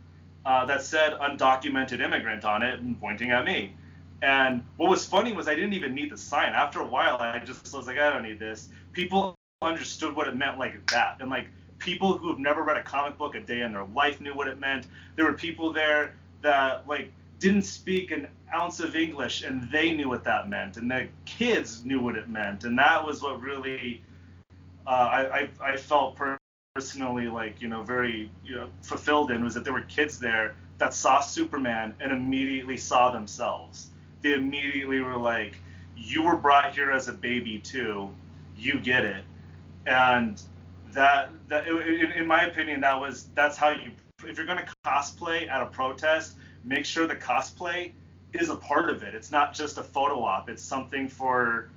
[0.48, 3.74] uh, that said undocumented immigrant on it and pointing at me.
[4.22, 6.54] And what was funny was I didn't even need the sign.
[6.54, 8.70] After a while, I just was like, I don't need this.
[8.94, 11.18] People understood what it meant like that.
[11.20, 14.22] And like people who have never read a comic book a day in their life
[14.22, 14.88] knew what it meant.
[15.18, 20.08] There were people there that like didn't speak an ounce of English and they knew
[20.08, 20.78] what that meant.
[20.78, 22.64] And the kids knew what it meant.
[22.64, 24.02] And that was what really
[24.88, 26.16] uh, I, I, I felt
[26.78, 30.54] personally like you know very you know fulfilled in was that there were kids there
[30.78, 33.88] that saw Superman and immediately saw themselves.
[34.22, 35.56] They immediately were like,
[35.96, 38.12] "You were brought here as a baby too.
[38.56, 39.24] You get it."
[39.88, 40.40] And
[40.90, 43.90] that that in, in my opinion, that was that's how you
[44.24, 47.92] if you're going to cosplay at a protest, make sure the cosplay
[48.34, 49.16] is a part of it.
[49.16, 50.48] It's not just a photo op.
[50.48, 51.70] It's something for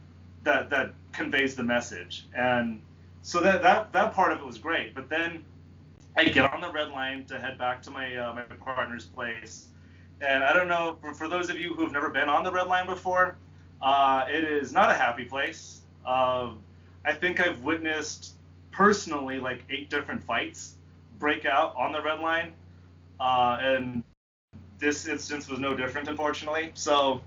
[0.42, 2.26] that that conveys the message.
[2.34, 2.82] And
[3.22, 4.94] so that that that part of it was great.
[4.94, 5.44] But then
[6.16, 9.68] I get on the red line to head back to my uh, my partner's place,
[10.20, 12.52] and I don't know for, for those of you who have never been on the
[12.52, 13.36] red line before,
[13.82, 15.82] uh, it is not a happy place.
[16.04, 16.52] Uh,
[17.04, 18.34] I think I've witnessed
[18.70, 20.76] personally like eight different fights
[21.18, 22.52] break out on the red line,
[23.20, 24.02] uh, and
[24.78, 26.70] this instance was no different, unfortunately.
[26.74, 27.20] So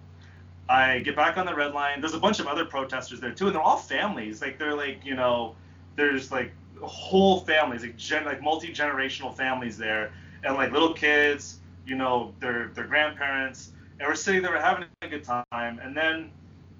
[0.68, 2.02] I get back on the red line.
[2.02, 4.41] There's a bunch of other protesters there too, and they're all families.
[4.41, 5.56] Like they're like you know,
[5.96, 10.12] there's like whole families, like gen- like multi generational families there,
[10.44, 14.86] and like little kids, you know, their their grandparents, and we're sitting there we're having
[15.02, 16.32] a good time, and then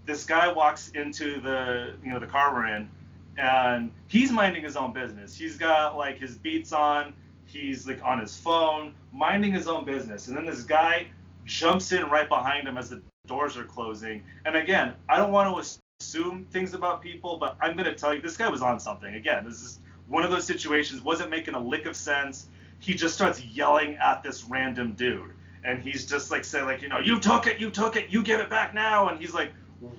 [0.06, 2.90] this guy walks into the you know the car we're in,
[3.38, 5.36] and he's minding his own business.
[5.36, 7.14] He's got like his beats on.
[7.46, 11.08] He's like on his phone, minding his own business, and then this guy
[11.46, 14.24] jumps in right behind him as the doors are closing.
[14.46, 15.56] And again, I don't want to
[16.04, 19.16] assume things about people, but I'm going to tell you this guy was on something.
[19.16, 22.48] Again, this is one of those situations wasn't making a lick of sense.
[22.80, 25.32] He just starts yelling at this random dude,
[25.64, 28.22] and he's just like saying like, you know, you took it, you took it, you
[28.22, 29.54] give it back now, and he's like,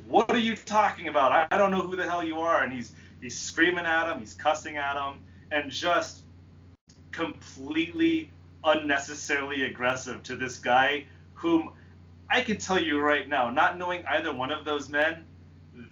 [0.07, 1.32] what are you talking about?
[1.32, 2.92] I, I don't know who the hell you are, and he's
[3.22, 6.22] he's screaming at him, he's cussing at him, and just
[7.12, 8.30] completely
[8.62, 11.70] unnecessarily aggressive to this guy whom
[12.30, 15.24] I can tell you right now, not knowing either one of those men,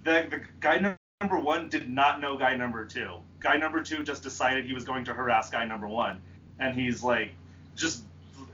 [0.05, 3.16] the, the guy number one did not know guy number two.
[3.41, 6.20] Guy number two just decided he was going to harass guy number one.
[6.59, 7.33] And he's like,
[7.76, 8.03] just,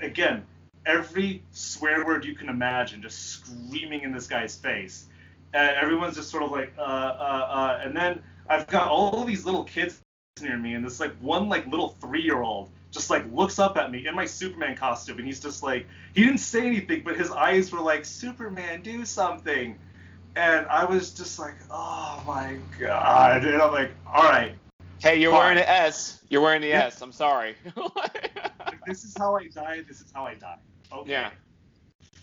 [0.00, 0.44] again,
[0.86, 5.06] every swear word you can imagine, just screaming in this guy's face.
[5.52, 7.80] And everyone's just sort of like, uh, uh, uh.
[7.82, 10.00] And then I've got all these little kids
[10.40, 13.76] near me, and this like one like little three year old just like looks up
[13.76, 17.16] at me in my Superman costume, and he's just like, he didn't say anything, but
[17.16, 19.78] his eyes were like, Superman, do something.
[20.38, 23.44] And I was just like, oh my god.
[23.44, 24.54] And I'm like, all right.
[25.00, 25.40] Hey, you're fine.
[25.40, 26.22] wearing an S.
[26.28, 26.84] You're wearing the yeah.
[26.84, 27.02] S.
[27.02, 27.56] I'm sorry.
[28.86, 29.82] this is how I die.
[29.88, 30.58] This is how I die.
[30.92, 31.10] Okay.
[31.10, 31.30] Yeah.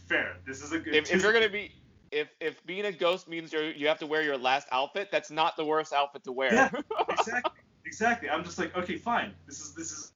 [0.07, 0.38] Fair.
[0.47, 0.95] This is a good.
[0.95, 1.74] If, if you're gonna be,
[2.09, 5.30] if if being a ghost means you you have to wear your last outfit, that's
[5.30, 6.53] not the worst outfit to wear.
[6.53, 6.70] Yeah.
[7.09, 7.51] Exactly.
[7.86, 8.30] exactly.
[8.30, 9.34] I'm just like, okay, fine.
[9.45, 10.13] This is this is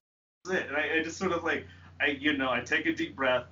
[0.49, 0.67] it.
[0.67, 1.65] And I, I just sort of like,
[1.99, 3.43] I you know, I take a deep breath.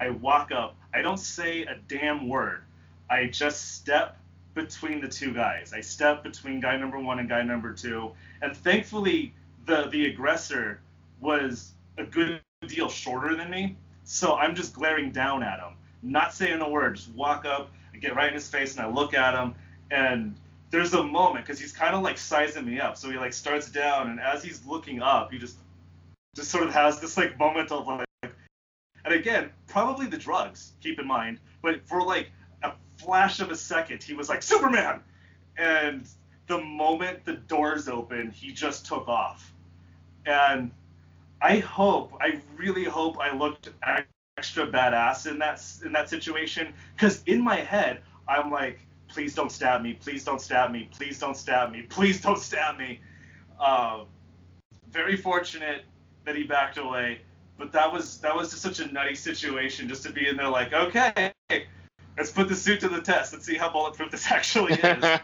[0.00, 0.76] I walk up.
[0.92, 2.65] I don't say a damn word.
[3.08, 4.18] I just step
[4.54, 5.72] between the two guys.
[5.72, 8.12] I step between guy number one and guy number two.
[8.42, 9.34] And thankfully,
[9.66, 10.80] the the aggressor
[11.20, 13.76] was a good deal shorter than me.
[14.04, 16.96] So I'm just glaring down at him, not saying a word.
[16.96, 19.54] Just walk up, I get right in his face, and I look at him.
[19.90, 20.36] And
[20.70, 22.96] there's a moment because he's kind of like sizing me up.
[22.96, 25.56] So he like starts down, and as he's looking up, he just
[26.34, 30.72] just sort of has this like moment of like, and again, probably the drugs.
[30.80, 32.30] Keep in mind, but for like
[32.98, 35.00] flash of a second, he was like Superman,
[35.56, 36.06] and
[36.46, 39.52] the moment the doors open, he just took off,
[40.24, 40.70] and
[41.40, 43.70] I hope, I really hope, I looked
[44.38, 49.52] extra badass in that in that situation, because in my head, I'm like, please don't
[49.52, 53.00] stab me, please don't stab me, please don't stab me, please don't stab me.
[53.60, 54.04] Uh,
[54.90, 55.84] very fortunate
[56.24, 57.20] that he backed away.
[57.58, 60.48] But that was that was just such a nutty situation just to be in there
[60.48, 61.32] like, okay,
[62.16, 63.32] let's put the suit to the test.
[63.32, 64.80] Let's see how bulletproof this actually is.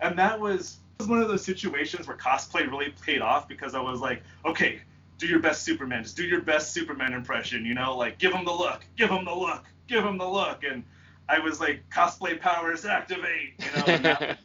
[0.00, 3.80] and that was, was one of those situations where cosplay really paid off because I
[3.80, 4.80] was like, okay,
[5.18, 6.02] do your best Superman.
[6.02, 7.64] Just do your best Superman impression.
[7.64, 10.64] You know, like give him the look, give him the look, give him the look.
[10.64, 10.84] And
[11.28, 13.54] I was like, cosplay powers activate.
[13.58, 14.20] You know, and that,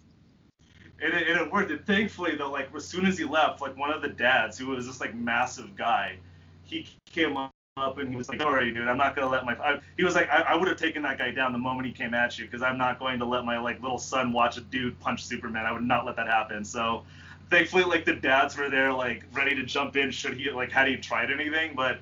[1.02, 1.72] and it, and it worked.
[1.72, 4.68] And thankfully, though, like as soon as he left, like one of the dads, who
[4.68, 6.18] was this like massive guy,
[6.64, 8.88] he came up and he was like, "Don't worry, dude.
[8.88, 11.18] I'm not gonna let my." I, he was like, "I, I would have taken that
[11.18, 13.58] guy down the moment he came at you, because I'm not going to let my
[13.58, 15.66] like little son watch a dude punch Superman.
[15.66, 17.04] I would not let that happen." So,
[17.50, 20.88] thankfully, like the dads were there, like ready to jump in should he like had
[20.88, 22.00] he tried anything, but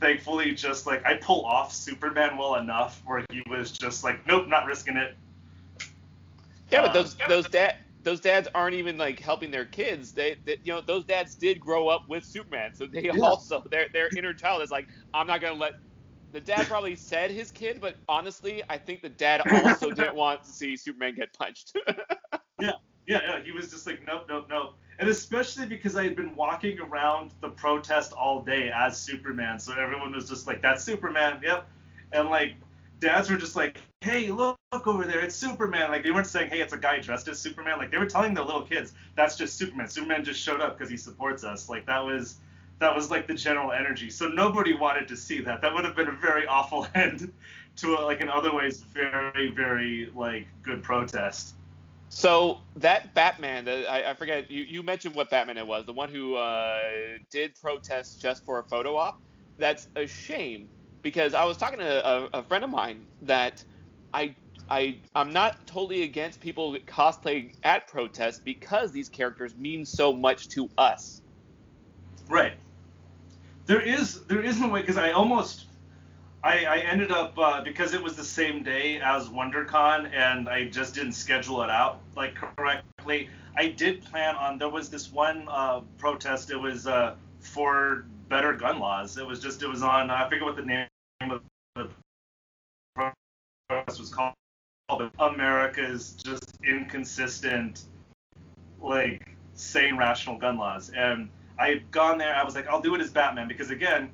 [0.00, 4.48] thankfully, just like I pull off Superman well enough where he was just like, "Nope,
[4.48, 5.16] not risking it."
[6.70, 10.12] Yeah, but those um, those dad those dads aren't even like helping their kids.
[10.12, 13.18] They, they, you know, those dads did grow up with Superman, so they yeah.
[13.22, 15.72] also their their inner child is like, I'm not gonna let.
[16.32, 20.42] The dad probably said his kid, but honestly, I think the dad also didn't want
[20.44, 21.76] to see Superman get punched.
[22.60, 22.72] yeah,
[23.06, 23.40] yeah, yeah.
[23.44, 24.74] He was just like, nope, nope, nope.
[24.98, 29.72] And especially because I had been walking around the protest all day as Superman, so
[29.72, 31.68] everyone was just like, "That's Superman." Yep.
[32.12, 32.56] And like
[33.04, 36.50] dads were just like, "Hey, look, look over there, it's Superman." Like they weren't saying,
[36.50, 39.36] "Hey, it's a guy dressed as Superman." Like they were telling their little kids, "That's
[39.36, 39.88] just Superman.
[39.88, 42.38] Superman just showed up because he supports us." Like that was
[42.80, 44.10] that was like the general energy.
[44.10, 45.60] So nobody wanted to see that.
[45.60, 47.32] That would have been a very awful end
[47.76, 51.54] to a, like an otherwise very very like good protest.
[52.08, 55.92] So that Batman, the, I, I, forget you, you mentioned what Batman it was, the
[55.92, 56.78] one who uh,
[57.28, 59.20] did protest just for a photo op.
[59.58, 60.68] That's a shame
[61.04, 63.62] because I was talking to a, a friend of mine that
[64.12, 64.34] I
[64.68, 70.48] I I'm not totally against people cosplaying at protests because these characters mean so much
[70.48, 71.20] to us.
[72.28, 72.54] Right.
[73.66, 75.66] There is there is no way because I almost
[76.42, 80.64] I, I ended up uh, because it was the same day as WonderCon and I
[80.64, 83.28] just didn't schedule it out like correctly.
[83.56, 86.50] I did plan on there was this one uh, protest.
[86.50, 89.18] It was uh, for better gun laws.
[89.18, 90.86] It was just it was on I forget what the name
[91.20, 91.42] of
[91.74, 91.88] the
[92.94, 94.34] protest was called
[95.18, 97.84] America's just inconsistent,
[98.80, 100.90] like sane, rational gun laws.
[100.90, 102.34] And I had gone there.
[102.34, 104.10] I was like, I'll do it as Batman because again,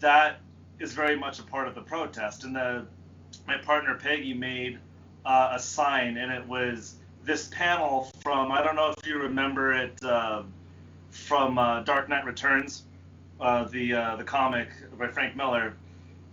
[0.00, 0.40] that
[0.78, 2.44] is very much a part of the protest.
[2.44, 2.86] And the
[3.46, 4.78] my partner Peggy made
[5.24, 9.72] uh, a sign, and it was this panel from I don't know if you remember
[9.72, 10.42] it uh,
[11.10, 12.84] from uh, Dark Knight Returns,
[13.40, 15.74] uh, the uh, the comic by Frank Miller.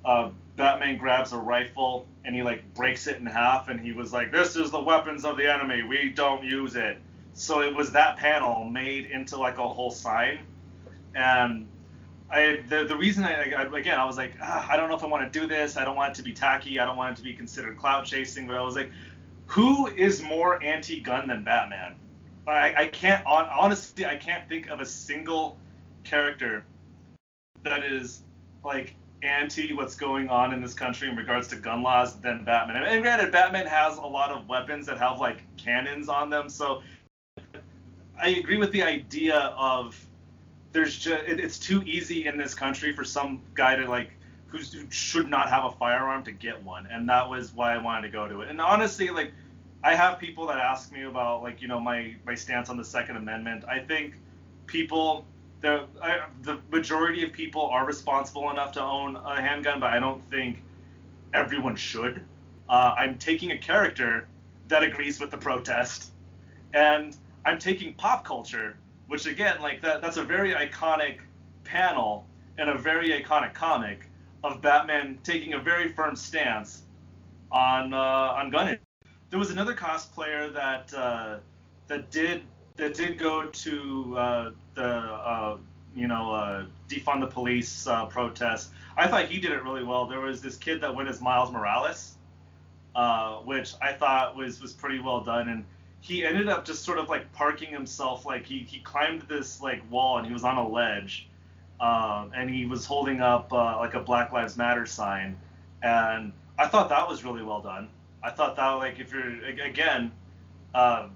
[0.07, 4.13] Uh, Batman grabs a rifle and he like breaks it in half, and he was
[4.13, 5.83] like, "This is the weapons of the enemy.
[5.83, 6.97] We don't use it."
[7.33, 10.39] So it was that panel made into like a whole sign,
[11.13, 11.67] and
[12.31, 15.03] I the, the reason I, I again I was like ah, I don't know if
[15.03, 15.75] I want to do this.
[15.75, 16.79] I don't want it to be tacky.
[16.79, 18.47] I don't want it to be considered clout chasing.
[18.47, 18.91] But I was like,
[19.45, 21.95] who is more anti-gun than Batman?
[22.47, 25.57] I, I can't honestly I can't think of a single
[26.05, 26.63] character
[27.63, 28.23] that is
[28.63, 32.83] like anti what's going on in this country in regards to gun laws than Batman.
[32.83, 36.81] And granted, Batman has a lot of weapons that have like cannons on them, so
[38.21, 39.95] I agree with the idea of
[40.71, 44.11] there's just it, it's too easy in this country for some guy to like
[44.47, 44.59] who
[44.89, 48.09] should not have a firearm to get one, and that was why I wanted to
[48.09, 48.49] go to it.
[48.49, 49.33] And honestly, like
[49.83, 52.85] I have people that ask me about like you know my my stance on the
[52.85, 53.65] Second Amendment.
[53.67, 54.15] I think
[54.65, 55.25] people
[55.61, 55.85] the
[56.43, 60.61] the majority of people are responsible enough to own a handgun, but I don't think
[61.33, 62.23] everyone should.
[62.69, 64.27] Uh, I'm taking a character
[64.67, 66.11] that agrees with the protest,
[66.73, 68.77] and I'm taking pop culture,
[69.07, 71.19] which again, like that, that's a very iconic
[71.63, 72.25] panel
[72.57, 74.07] and a very iconic comic
[74.43, 76.83] of Batman taking a very firm stance
[77.51, 78.77] on uh, on gun.
[79.29, 81.37] There was another cosplayer that uh,
[81.87, 82.43] that did
[82.77, 85.57] that did go to uh, the uh,
[85.95, 88.69] you know uh, defund the police uh, protest.
[88.95, 90.05] I thought he did it really well.
[90.05, 92.15] There was this kid that went as Miles Morales,
[93.45, 95.65] which I thought was was pretty well done, and
[96.01, 99.81] he ended up just sort of like parking himself like he he climbed this like
[99.91, 101.27] wall and he was on a ledge,
[101.79, 105.37] um, and he was holding up uh, like a Black Lives Matter sign,
[105.81, 107.89] and I thought that was really well done.
[108.23, 110.11] I thought that like if you're again.
[110.75, 111.07] Uh,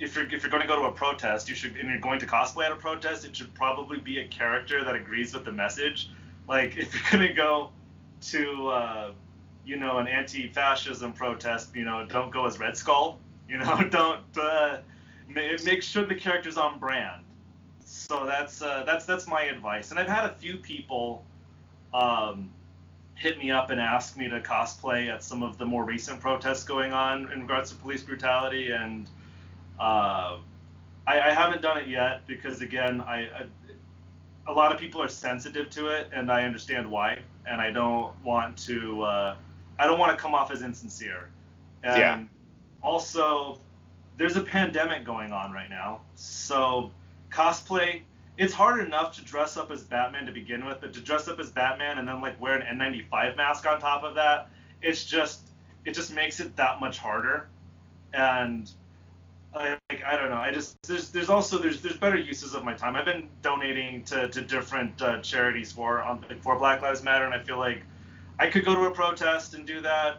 [0.00, 2.18] if you're if you're going to go to a protest, you should and you're going
[2.18, 5.52] to cosplay at a protest, it should probably be a character that agrees with the
[5.52, 6.10] message.
[6.48, 7.70] Like if you're going to go
[8.22, 9.10] to uh,
[9.64, 13.18] you know an anti-fascism protest, you know don't go as Red Skull.
[13.48, 14.78] You know don't uh,
[15.28, 17.22] make sure the character's on brand.
[17.84, 19.90] So that's uh, that's that's my advice.
[19.90, 21.24] And I've had a few people
[21.92, 22.50] um,
[23.16, 26.64] hit me up and ask me to cosplay at some of the more recent protests
[26.64, 29.10] going on in regards to police brutality and
[29.80, 30.38] uh,
[31.06, 33.46] I, I, haven't done it yet because again, I, I,
[34.46, 37.20] a lot of people are sensitive to it, and I understand why.
[37.46, 39.36] And I don't want to uh,
[39.78, 41.30] I don't want to come off as insincere.
[41.82, 42.22] And yeah.
[42.82, 43.58] Also,
[44.16, 46.90] there's a pandemic going on right now, so
[47.30, 48.02] cosplay
[48.40, 51.38] it's hard enough to dress up as Batman to begin with, but to dress up
[51.38, 54.48] as Batman and then like wear an N95 mask on top of that,
[54.80, 55.42] it's just
[55.84, 57.48] it just makes it that much harder.
[58.14, 58.70] And
[59.54, 60.36] like I don't know.
[60.36, 62.96] I just there's there's also there's there's better uses of my time.
[62.96, 67.34] I've been donating to, to different uh, charities for um, for Black Lives Matter, and
[67.34, 67.82] I feel like
[68.38, 70.18] I could go to a protest and do that,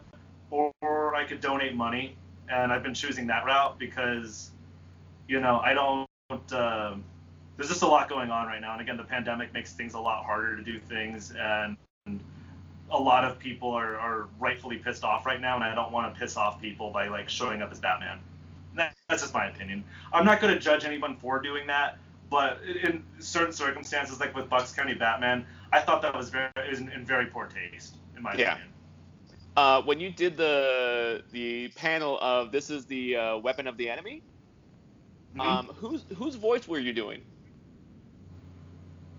[0.50, 2.16] or, or I could donate money,
[2.48, 4.50] and I've been choosing that route because,
[5.28, 6.06] you know, I don't.
[6.52, 6.94] Uh,
[7.56, 10.00] there's just a lot going on right now, and again, the pandemic makes things a
[10.00, 11.76] lot harder to do things, and
[12.90, 16.12] a lot of people are, are rightfully pissed off right now, and I don't want
[16.12, 18.18] to piss off people by like showing up as Batman
[18.74, 19.84] that's just my opinion.
[20.12, 21.98] I'm not going to judge anyone for doing that,
[22.30, 26.80] but in certain circumstances, like with Bucks County Batman, I thought that was very was
[26.80, 28.52] in, in very poor taste, in my yeah.
[28.52, 28.68] opinion.
[29.54, 33.88] Uh, when you did the the panel of this is the uh, weapon of the
[33.88, 34.22] enemy,
[35.36, 35.40] mm-hmm.
[35.40, 37.22] um, whose whose voice were you doing?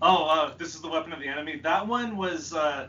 [0.02, 1.60] Oh, uh, this is the weapon of the enemy.
[1.62, 2.88] That one was uh,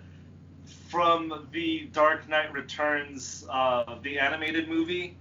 [0.89, 5.15] from the Dark Knight Returns, uh, the animated movie.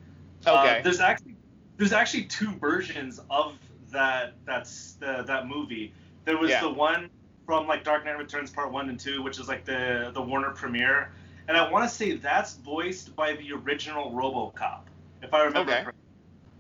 [0.47, 0.79] Okay.
[0.79, 1.34] Uh, there's actually
[1.77, 3.55] there's actually two versions of
[3.91, 5.93] that that's the, that movie.
[6.25, 6.61] There was yeah.
[6.61, 7.11] the one
[7.47, 10.51] from like Dark Knight Returns Part One and Two, which is like the the Warner
[10.51, 11.13] premiere,
[11.49, 14.81] and I want to say that's voiced by the original RoboCop,
[15.23, 15.73] if I remember.
[15.73, 15.85] Okay.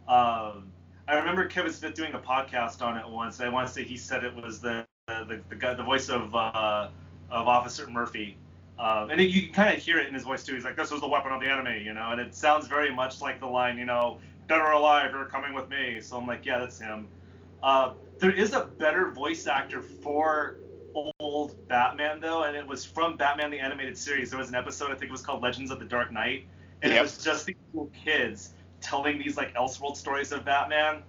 [0.07, 0.71] Um,
[1.07, 3.41] I remember Kevin Smith doing a podcast on it once.
[3.41, 6.35] I want to say he said it was the the, the guy, the voice of
[6.35, 6.89] uh,
[7.31, 8.37] of Officer Murphy.
[8.77, 10.55] Um, and it, you can kind of hear it in his voice too.
[10.55, 12.93] He's like, "This was the weapon of the enemy," you know, and it sounds very
[12.93, 16.26] much like the line, you know, "Dead or alive, you're coming with me." So I'm
[16.26, 17.09] like, "Yeah, that's him."
[17.62, 20.57] Uh, there is a better voice actor for
[21.18, 24.30] old Batman though, and it was from Batman the Animated Series.
[24.30, 26.47] There was an episode I think it was called Legends of the Dark Knight,
[26.82, 27.01] and yep.
[27.01, 31.03] it was just these little kids telling these like Elseworld stories of Batman.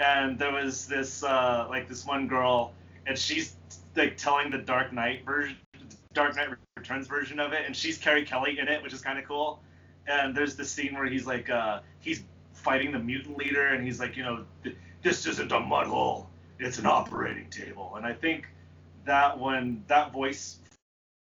[0.00, 2.72] And there was this uh, like this one girl,
[3.06, 3.56] and she's
[3.96, 5.56] like telling the Dark Knight version,
[6.12, 9.18] Dark Knight Returns version of it, and she's Carrie Kelly in it, which is kind
[9.18, 9.62] of cool.
[10.06, 12.24] And there's the scene where he's like, uh, he's
[12.64, 14.44] fighting the mutant leader, and he's like, you know,
[15.02, 17.92] this isn't a mud hole, it's an operating table.
[17.96, 18.48] And I think
[19.04, 20.56] that one, that voice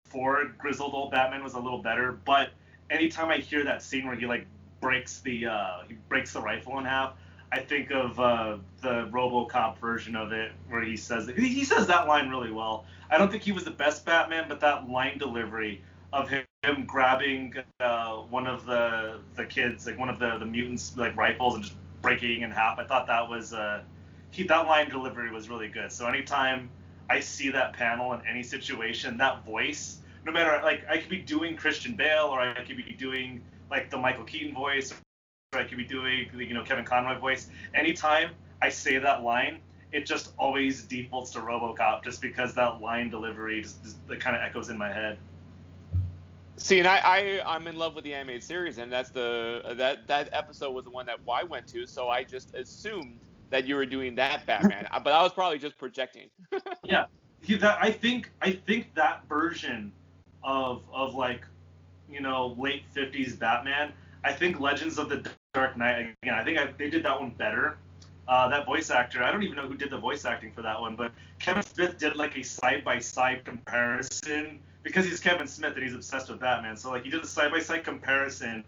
[0.06, 2.18] for grizzled old Batman was a little better.
[2.24, 2.50] But
[2.90, 4.46] anytime I hear that scene where he like
[4.80, 7.14] breaks the uh, he breaks the rifle in half,
[7.52, 12.08] I think of uh, the RoboCop version of it where he says he says that
[12.08, 12.86] line really well.
[13.10, 15.82] I don't think he was the best Batman, but that line delivery
[16.12, 16.44] of him,
[16.86, 21.54] grabbing uh, one of the the kids, like one of the the mutants, like rifles,
[21.54, 22.78] and just breaking in half.
[22.78, 23.82] I thought that was uh,
[24.30, 25.90] he that line delivery was really good.
[25.92, 26.70] So anytime
[27.08, 31.18] I see that panel in any situation, that voice, no matter like I could be
[31.18, 34.92] doing Christian Bale or I could be doing like the Michael Keaton voice,
[35.52, 37.48] or I could be doing you know Kevin Conroy voice.
[37.74, 38.30] Anytime
[38.62, 39.60] I say that line,
[39.92, 44.42] it just always defaults to RoboCop just because that line delivery just, just kind of
[44.42, 45.18] echoes in my head.
[46.58, 50.06] See, and I, I I'm in love with the animated series, and that's the that
[50.06, 53.76] that episode was the one that I went to, so I just assumed that you
[53.76, 56.28] were doing that Batman, but I was probably just projecting.
[56.84, 57.06] yeah,
[57.60, 59.92] that I think I think that version
[60.42, 61.42] of of like
[62.10, 63.92] you know late 50s Batman.
[64.24, 66.34] I think Legends of the Dark Knight again.
[66.34, 67.76] I think I, they did that one better.
[68.26, 70.80] Uh, that voice actor, I don't even know who did the voice acting for that
[70.80, 75.74] one, but Kevin Smith did like a side by side comparison because he's Kevin Smith
[75.74, 76.76] and he's obsessed with Batman.
[76.76, 78.64] So like he did a side by side comparison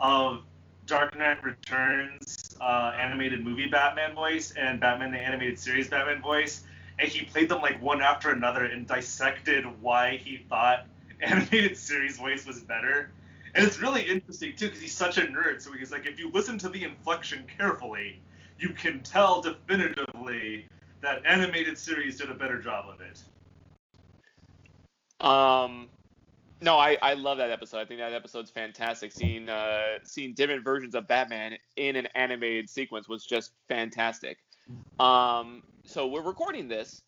[0.00, 0.42] of
[0.84, 6.64] Dark Knight Returns uh, animated movie Batman voice and Batman the animated series Batman voice,
[6.98, 10.86] and he played them like one after another and dissected why he thought
[11.22, 13.12] animated series voice was better.
[13.54, 15.62] And it's really interesting too because he's such a nerd.
[15.62, 18.20] So he's like, if you listen to the inflection carefully,
[18.58, 20.66] you can tell definitively
[21.00, 23.22] that animated series did a better job of it.
[25.20, 25.88] Um,
[26.62, 27.78] no, I, I love that episode.
[27.78, 29.12] I think that episode's fantastic.
[29.12, 34.38] Seeing uh, seeing different versions of Batman in an animated sequence was just fantastic.
[34.98, 37.02] Um, so we're recording this.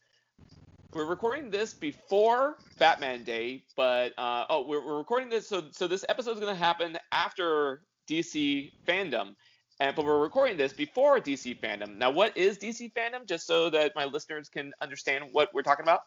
[0.95, 5.49] We're recording this before Batman Day, but uh, oh, we're, we're recording this.
[5.49, 9.35] So so this episode is going to happen after DC Fandom,
[9.81, 11.97] and but we're recording this before DC Fandom.
[11.97, 13.27] Now, what is DC Fandom?
[13.27, 16.01] Just so that my listeners can understand what we're talking about.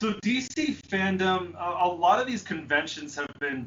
[0.00, 3.66] So DC fandom, a lot of these conventions have been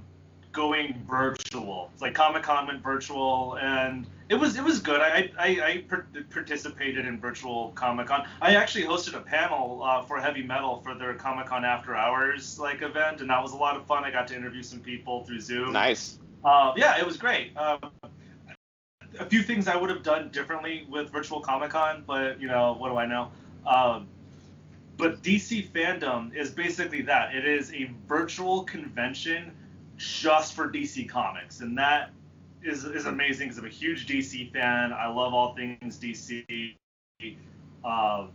[0.52, 1.90] going virtual.
[1.92, 5.02] It's like Comic Con went virtual, and it was it was good.
[5.02, 5.84] I I, I
[6.30, 8.28] participated in virtual Comic Con.
[8.44, 12.60] I actually hosted a panel uh, for heavy metal for their Comic Con After Hours
[12.60, 14.04] like event, and that was a lot of fun.
[14.04, 15.74] I got to interview some people through Zoom.
[15.74, 16.20] Nice.
[16.46, 17.58] Uh, yeah, it was great.
[17.58, 17.90] Um,
[19.20, 22.74] a few things I would have done differently with virtual Comic Con, but you know
[22.74, 23.32] what do I know?
[23.66, 24.08] Um,
[25.00, 27.34] but DC fandom is basically that.
[27.34, 29.54] It is a virtual convention
[29.96, 32.12] just for DC Comics, and that
[32.62, 34.92] is is amazing because I'm a huge DC fan.
[34.92, 36.76] I love all things DC,
[37.86, 38.28] uh,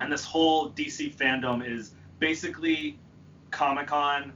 [0.00, 1.90] and this whole DC fandom is
[2.20, 2.96] basically
[3.50, 4.32] Comic Con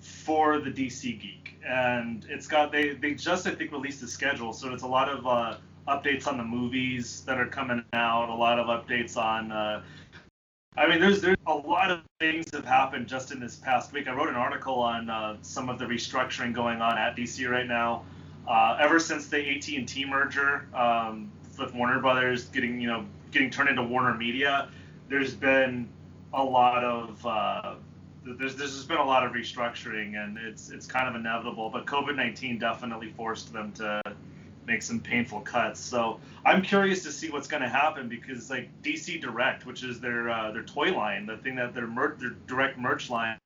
[0.00, 4.54] for the DC geek, and it's got they they just I think released the schedule,
[4.54, 8.34] so it's a lot of uh, updates on the movies that are coming out, a
[8.34, 9.52] lot of updates on.
[9.52, 9.82] Uh,
[10.76, 14.08] I mean, there's there's a lot of things have happened just in this past week.
[14.08, 17.66] I wrote an article on uh, some of the restructuring going on at DC right
[17.66, 18.04] now.
[18.48, 23.68] Uh, ever since the AT&T merger um, with Warner Brothers getting you know getting turned
[23.68, 24.68] into Warner Media,
[25.08, 25.88] there's been
[26.32, 27.74] a lot of uh,
[28.24, 31.70] there's there's just been a lot of restructuring, and it's it's kind of inevitable.
[31.70, 34.02] But COVID-19 definitely forced them to
[34.66, 35.80] make some painful cuts.
[35.80, 40.00] So I'm curious to see what's going to happen because like DC Direct, which is
[40.00, 43.38] their uh, their toy line, the thing that their mer- their direct merch line,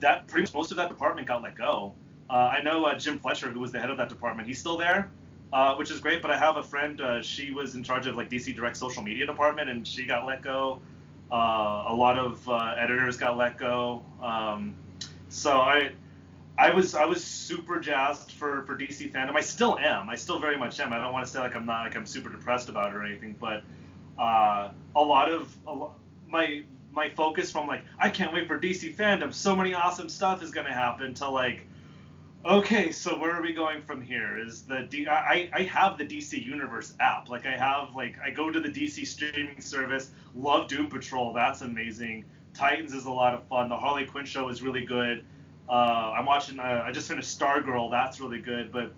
[0.00, 1.94] that pretty much most of that department got let go.
[2.30, 4.78] Uh, I know uh, Jim Fletcher, who was the head of that department, he's still
[4.78, 5.10] there,
[5.52, 6.22] uh, which is great.
[6.22, 9.02] But I have a friend, uh, she was in charge of like DC Direct social
[9.02, 10.80] media department, and she got let go.
[11.30, 12.46] Uh, a lot of
[12.78, 14.02] editors got let go.
[14.22, 14.74] Um,
[15.28, 15.90] so I
[16.56, 19.34] I was I was super jazzed for for DC fandom.
[19.36, 20.08] I still am.
[20.08, 20.92] I still very much am.
[20.92, 23.04] I don't want to say like I'm not like I'm super depressed about it or
[23.04, 23.64] anything, but
[24.18, 25.94] uh, a lot of a lo-
[26.28, 29.34] my my focus from like I can't wait for DC fandom.
[29.34, 31.66] So many awesome stuff is gonna happen to like.
[32.46, 34.38] Okay, so where are we going from here?
[34.38, 37.30] Is the D- I, I have the DC Universe app.
[37.30, 40.10] Like I have like I go to the DC streaming service.
[40.34, 41.32] Love Doom Patrol.
[41.32, 42.26] That's amazing.
[42.52, 43.70] Titans is a lot of fun.
[43.70, 45.24] The Harley Quinn show is really good.
[45.68, 46.58] Uh, I'm watching.
[46.58, 47.90] Uh, I just finished Stargirl.
[47.90, 48.70] That's really good.
[48.70, 48.92] But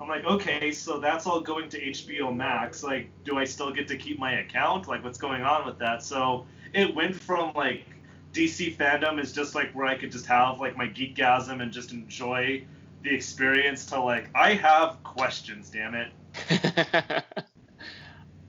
[0.00, 2.82] I'm like, okay, so that's all going to HBO Max.
[2.82, 4.88] Like, do I still get to keep my account?
[4.88, 6.02] Like, what's going on with that?
[6.02, 7.84] So it went from like
[8.32, 11.92] DC fandom is just like where I could just have like my geekgasm and just
[11.92, 12.64] enjoy
[13.02, 15.70] the experience to like I have questions.
[15.70, 17.24] Damn it.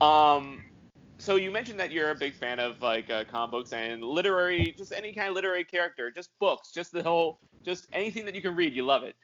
[0.00, 0.63] um,
[1.24, 4.74] so you mentioned that you're a big fan of like uh, comic books and literary,
[4.76, 8.42] just any kind of literary character, just books, just the whole, just anything that you
[8.42, 9.16] can read, you love it.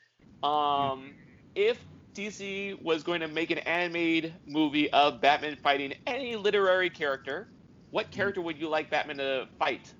[0.42, 1.14] Um,
[1.54, 1.78] if
[2.16, 7.50] DC was going to make an animated movie of Batman fighting any literary character,
[7.90, 9.92] what character would you like Batman to fight?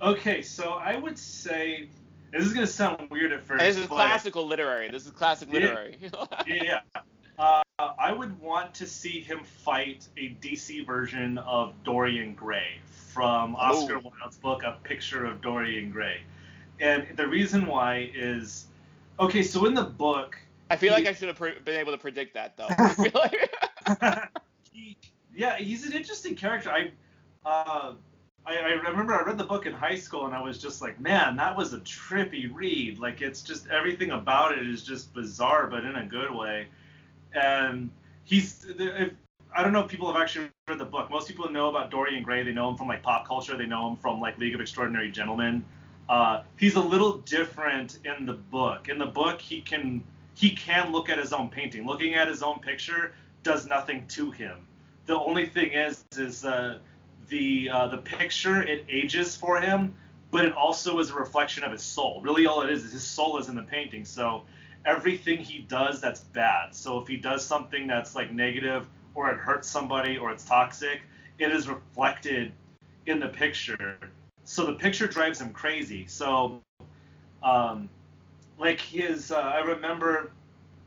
[0.00, 1.90] Okay, so I would say
[2.32, 3.64] this is gonna sound weird at first.
[3.64, 4.90] this is classical literary.
[4.90, 5.98] This is classic literary.
[6.46, 6.80] Yeah, yeah.
[7.38, 12.78] Uh, I would want to see him fight a DC version of Dorian Gray
[13.12, 14.00] from Oscar Ooh.
[14.00, 16.20] Wilde's book, A Picture of Dorian Gray.
[16.80, 18.66] And the reason why is,
[19.20, 20.36] okay, so in the book,
[20.70, 22.66] I feel he- like I should have pre- been able to predict that though.
[22.68, 24.28] I feel like-
[24.72, 24.96] he,
[25.34, 26.70] yeah, he's an interesting character.
[26.70, 26.90] I,
[27.46, 27.92] uh,
[28.44, 31.00] I, I remember I read the book in high school and I was just like,
[31.00, 32.98] man, that was a trippy read.
[32.98, 36.66] Like it's just everything about it is just bizarre, but in a good way.
[37.34, 37.90] And
[38.24, 38.66] he's,
[39.54, 41.10] I don't know if people have actually read the book.
[41.10, 42.42] Most people know about Dorian Gray.
[42.42, 43.56] They know him from like pop culture.
[43.56, 45.64] They know him from like League of Extraordinary Gentlemen.
[46.08, 48.88] Uh, he's a little different in the book.
[48.88, 50.02] In the book, he can
[50.34, 51.86] he can look at his own painting.
[51.86, 53.12] Looking at his own picture
[53.42, 54.56] does nothing to him.
[55.06, 56.78] The only thing is is uh,
[57.28, 59.94] the uh, the picture it ages for him,
[60.30, 62.20] but it also is a reflection of his soul.
[62.22, 64.04] Really, all it is is his soul is in the painting.
[64.04, 64.44] So
[64.84, 66.74] everything he does that's bad.
[66.74, 71.02] So if he does something that's like negative or it hurts somebody or it's toxic,
[71.38, 72.52] it is reflected
[73.06, 73.98] in the picture.
[74.44, 76.06] So the picture drives him crazy.
[76.06, 76.60] So
[77.42, 77.88] um,
[78.58, 80.32] like his uh, I remember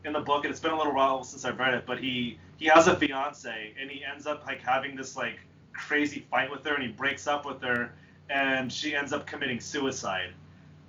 [0.03, 2.37] in the book, and it's been a little while since I've read it, but he
[2.57, 5.39] he has a fiance, and he ends up like having this like
[5.73, 7.93] crazy fight with her, and he breaks up with her,
[8.29, 10.33] and she ends up committing suicide,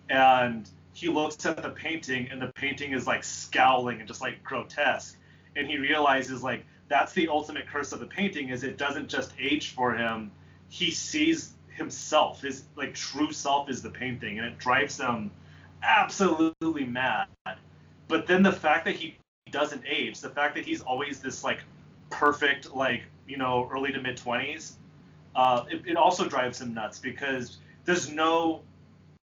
[0.09, 4.43] and he looks at the painting, and the painting is like scowling and just like
[4.45, 5.17] grotesque,
[5.57, 9.33] and he realizes like that's the ultimate curse of the painting is it doesn't just
[9.41, 10.31] age for him,
[10.69, 15.31] he sees himself, his like true self is the painting, and it drives him
[15.83, 17.27] absolutely mad.
[18.09, 19.17] But then the fact that he
[19.51, 21.61] doesn't age, the fact that he's always this like
[22.11, 24.77] perfect, like you know, early to mid twenties,
[25.35, 28.63] uh, it, it also drives him nuts because there's no,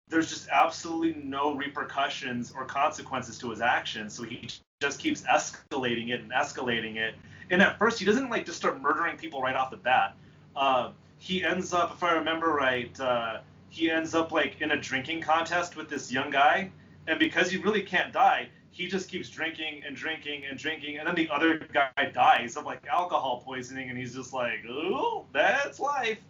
[0.09, 4.15] there's just absolutely no repercussions or consequences to his actions.
[4.15, 4.49] So he
[4.81, 7.15] just keeps escalating it and escalating it.
[7.51, 10.17] And at first, he doesn't like just start murdering people right off the bat.
[10.57, 13.39] Uh, he ends up, if I remember right, uh,
[13.71, 16.71] he ends up like in a drinking contest with this young guy,
[17.07, 21.09] and because he really can't die, he just keeps drinking and drinking and drinking, and
[21.09, 25.81] then the other guy dies of like alcohol poisoning, and he's just like, "Ooh, that's
[25.81, 26.21] life."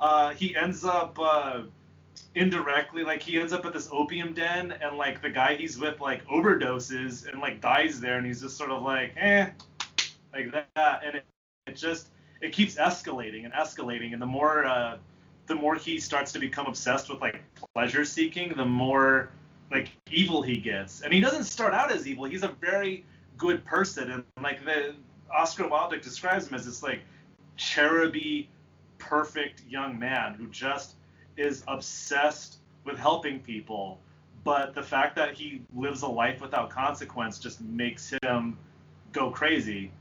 [0.00, 1.62] Uh, he ends up uh,
[2.34, 6.00] indirectly, like he ends up at this opium den, and like the guy he's with
[6.00, 9.50] like overdoses and like dies there, and he's just sort of like, "Eh,"
[10.32, 11.24] like that, and it,
[11.66, 12.08] it just
[12.40, 14.96] it keeps escalating and escalating, and the more uh,
[15.46, 17.42] the more he starts to become obsessed with like
[17.74, 19.30] pleasure seeking, the more
[19.70, 21.00] like evil he gets.
[21.02, 22.24] And he doesn't start out as evil.
[22.24, 23.04] He's a very
[23.36, 24.94] good person, and like the
[25.34, 27.00] Oscar Wilde describes him as this like
[27.58, 28.46] cheruby,
[28.98, 30.94] perfect young man who just
[31.36, 33.98] is obsessed with helping people.
[34.44, 38.58] But the fact that he lives a life without consequence just makes him
[39.12, 39.92] go crazy.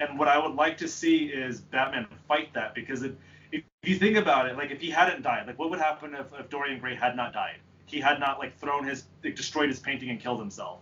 [0.00, 3.16] And what I would like to see is Batman fight that because it,
[3.50, 6.26] if you think about it, like if he hadn't died, like what would happen if,
[6.38, 7.56] if Dorian Gray had not died?
[7.86, 10.78] He had not like thrown his, like, destroyed his painting and killed himself.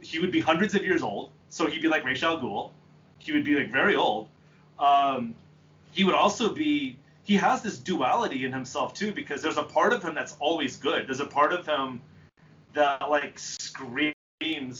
[0.00, 2.70] He would be hundreds of years old, so he'd be like Ra's al Ghul.
[3.18, 4.28] He would be like very old.
[4.78, 5.34] Um,
[5.90, 6.96] he would also be.
[7.24, 10.76] He has this duality in himself too, because there's a part of him that's always
[10.76, 11.06] good.
[11.06, 12.00] There's a part of him
[12.74, 14.14] that like screams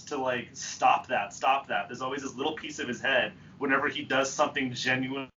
[0.07, 1.88] to like stop that, stop that.
[1.88, 5.28] There's always this little piece of his head whenever he does something genuinely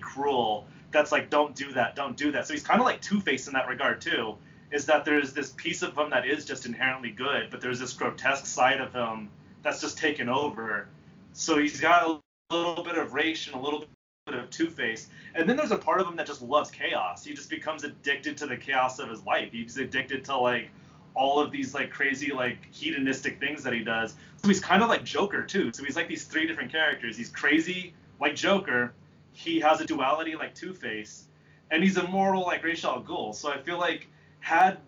[0.00, 2.46] cruel that's like don't do that, don't do that.
[2.46, 4.36] So he's kind of like Two Face in that regard too.
[4.70, 7.92] Is that there's this piece of him that is just inherently good, but there's this
[7.92, 9.28] grotesque side of him
[9.62, 10.88] that's just taken over.
[11.32, 12.08] So he's got
[12.50, 13.84] a little bit of Ra's and a little
[14.32, 17.24] of Two Face, and then there's a part of him that just loves chaos.
[17.24, 19.50] He just becomes addicted to the chaos of his life.
[19.52, 20.70] He's addicted to like
[21.14, 24.14] all of these like crazy like hedonistic things that he does.
[24.42, 25.70] So he's kind of like Joker too.
[25.74, 27.16] So he's like these three different characters.
[27.16, 28.94] He's crazy like Joker.
[29.32, 31.24] He has a duality like Two Face,
[31.70, 33.32] and he's immortal like Ra's al.
[33.34, 34.08] So I feel like
[34.40, 34.78] had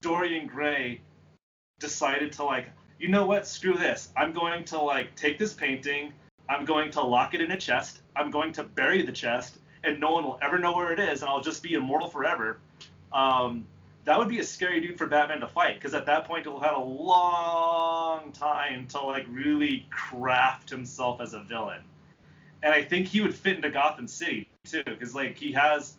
[0.00, 1.00] Dorian Gray
[1.80, 2.70] decided to like,
[3.00, 4.10] you know what, screw this.
[4.16, 6.12] I'm going to like take this painting.
[6.48, 8.00] I'm going to lock it in a chest.
[8.14, 11.22] I'm going to bury the chest, and no one will ever know where it is,
[11.22, 12.58] and I'll just be immortal forever.
[13.12, 13.66] Um,
[14.04, 16.60] that would be a scary dude for Batman to fight because at that point he'll
[16.60, 21.82] have a long time to like really craft himself as a villain.
[22.62, 25.94] And I think he would fit into Gotham City too because like he has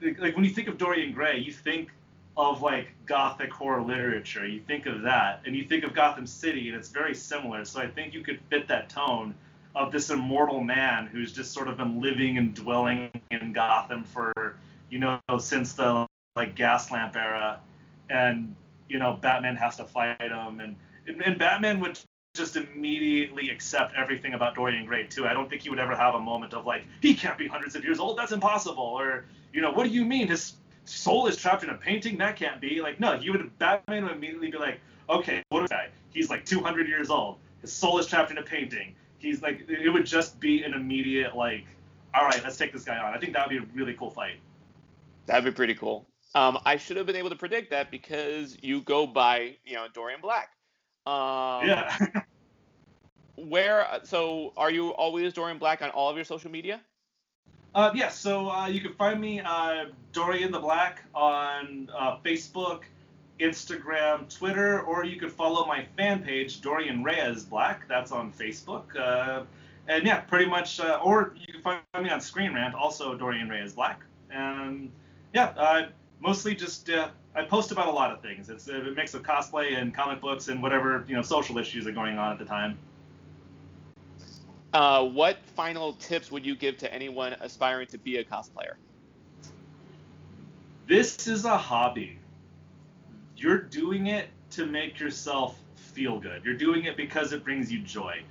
[0.00, 1.90] like when you think of Dorian Gray, you think
[2.36, 4.46] of like gothic horror literature.
[4.46, 7.64] You think of that, and you think of Gotham City, and it's very similar.
[7.64, 9.34] So I think you could fit that tone
[9.74, 14.32] of this immortal man who's just sort of been living and dwelling in Gotham for
[14.90, 16.06] you know since the
[16.36, 17.60] like gas lamp era,
[18.10, 18.54] and
[18.88, 20.76] you know Batman has to fight him, and
[21.24, 21.98] and Batman would
[22.34, 25.26] just immediately accept everything about Dorian Gray too.
[25.26, 27.74] I don't think he would ever have a moment of like he can't be hundreds
[27.74, 30.54] of years old, that's impossible, or you know what do you mean his
[30.84, 32.18] soul is trapped in a painting?
[32.18, 32.80] That can't be.
[32.80, 35.88] Like no, he would Batman would immediately be like, okay, what a guy?
[36.10, 37.38] He's like 200 years old.
[37.60, 38.94] His soul is trapped in a painting.
[39.22, 41.64] He's like it would just be an immediate like,
[42.14, 43.14] all right, let's take this guy on.
[43.14, 44.40] I think that would be a really cool fight.
[45.26, 46.06] That'd be pretty cool.
[46.34, 49.86] Um, I should have been able to predict that because you go by, you know,
[49.92, 50.48] Dorian Black.
[51.06, 51.96] Um, yeah.
[53.36, 54.00] where?
[54.04, 56.80] So, are you always Dorian Black on all of your social media?
[57.74, 58.00] Uh, yes.
[58.00, 62.82] Yeah, so uh, you can find me uh, Dorian the Black on uh, Facebook,
[63.42, 67.88] Instagram, Twitter, or you could follow my fan page Dorian Reyes Black.
[67.88, 68.96] That's on Facebook.
[68.96, 69.42] Uh,
[69.88, 70.80] and yeah, pretty much.
[70.80, 74.00] Uh, or you can find me on Screen Rant, also Dorian Reyes Black.
[74.30, 74.90] And
[75.34, 75.88] yeah,
[76.20, 78.48] mostly just uh, I post about a lot of things.
[78.48, 81.92] It's a mix of cosplay and comic books and whatever you know social issues are
[81.92, 82.78] going on at the time.
[84.72, 88.74] Uh, what final tips would you give to anyone aspiring to be a cosplayer?
[90.86, 92.18] This is a hobby.
[93.42, 96.44] You're doing it to make yourself feel good.
[96.44, 98.22] You're doing it because it brings you joy.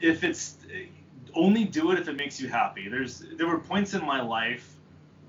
[0.00, 0.56] If it's
[1.34, 2.88] only do it if it makes you happy.
[2.88, 4.74] There's there were points in my life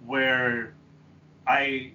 [0.06, 0.74] where
[1.46, 1.92] I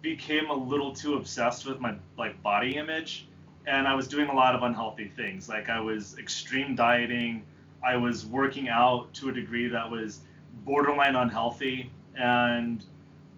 [0.00, 3.26] became a little too obsessed with my like body image
[3.66, 5.48] and I was doing a lot of unhealthy things.
[5.48, 7.42] Like I was extreme dieting,
[7.84, 10.20] I was working out to a degree that was
[10.64, 12.84] borderline unhealthy and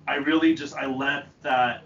[0.07, 1.85] I really just I let that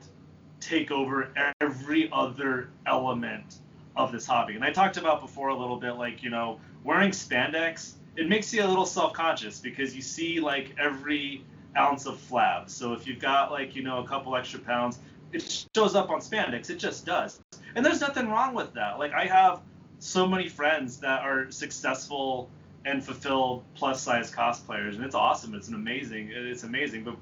[0.65, 3.57] take over every other element
[3.97, 4.55] of this hobby.
[4.55, 8.53] And I talked about before a little bit like, you know, wearing spandex, it makes
[8.53, 11.45] you a little self-conscious because you see like every
[11.77, 12.71] ounce of flab.
[12.71, 14.99] So if you've got like, you know, a couple extra pounds,
[15.33, 16.71] it shows up on spandex.
[16.71, 17.41] It just does.
[17.75, 18.99] And there's nothing wrong with that.
[18.99, 19.61] Like I have
[19.99, 22.49] so many friends that are successful
[22.87, 25.55] and fulfilled plus size cosplayers and it's awesome.
[25.55, 27.05] It's an amazing it's amazing.
[27.05, 27.17] But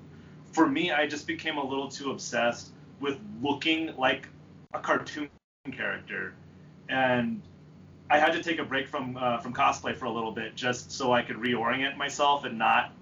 [0.53, 2.70] for me, I just became a little too obsessed
[3.03, 4.28] with looking like
[4.72, 5.28] a cartoon
[5.70, 6.32] character
[6.88, 7.42] and
[8.09, 10.92] I had to take a break from uh, from cosplay for a little bit just
[10.92, 12.92] so I could reorient myself and not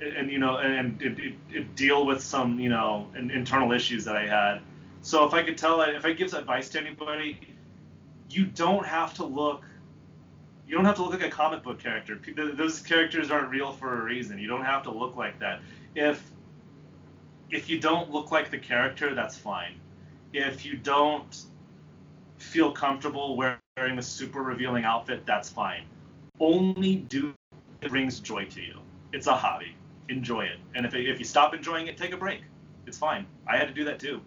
[0.00, 4.16] and you know and it, it, it deal with some you know internal issues that
[4.16, 4.60] I had.
[5.00, 7.40] So if I could tell if I give advice to anybody,
[8.30, 9.64] you don't have to look.
[10.66, 12.18] You don't have to look like a comic book character.
[12.34, 14.38] Those characters aren't real for a reason.
[14.38, 15.60] You don't have to look like that.
[15.94, 16.28] If
[17.50, 19.74] if you don't look like the character, that's fine.
[20.32, 21.44] If you don't
[22.38, 25.84] feel comfortable wearing a super revealing outfit, that's fine.
[26.40, 27.34] Only do
[27.80, 28.78] it brings joy to you.
[29.12, 29.76] It's a hobby
[30.08, 30.58] enjoy it.
[30.74, 32.42] And if, if you stop enjoying it, take a break.
[32.86, 33.26] It's fine.
[33.46, 34.20] I had to do that too.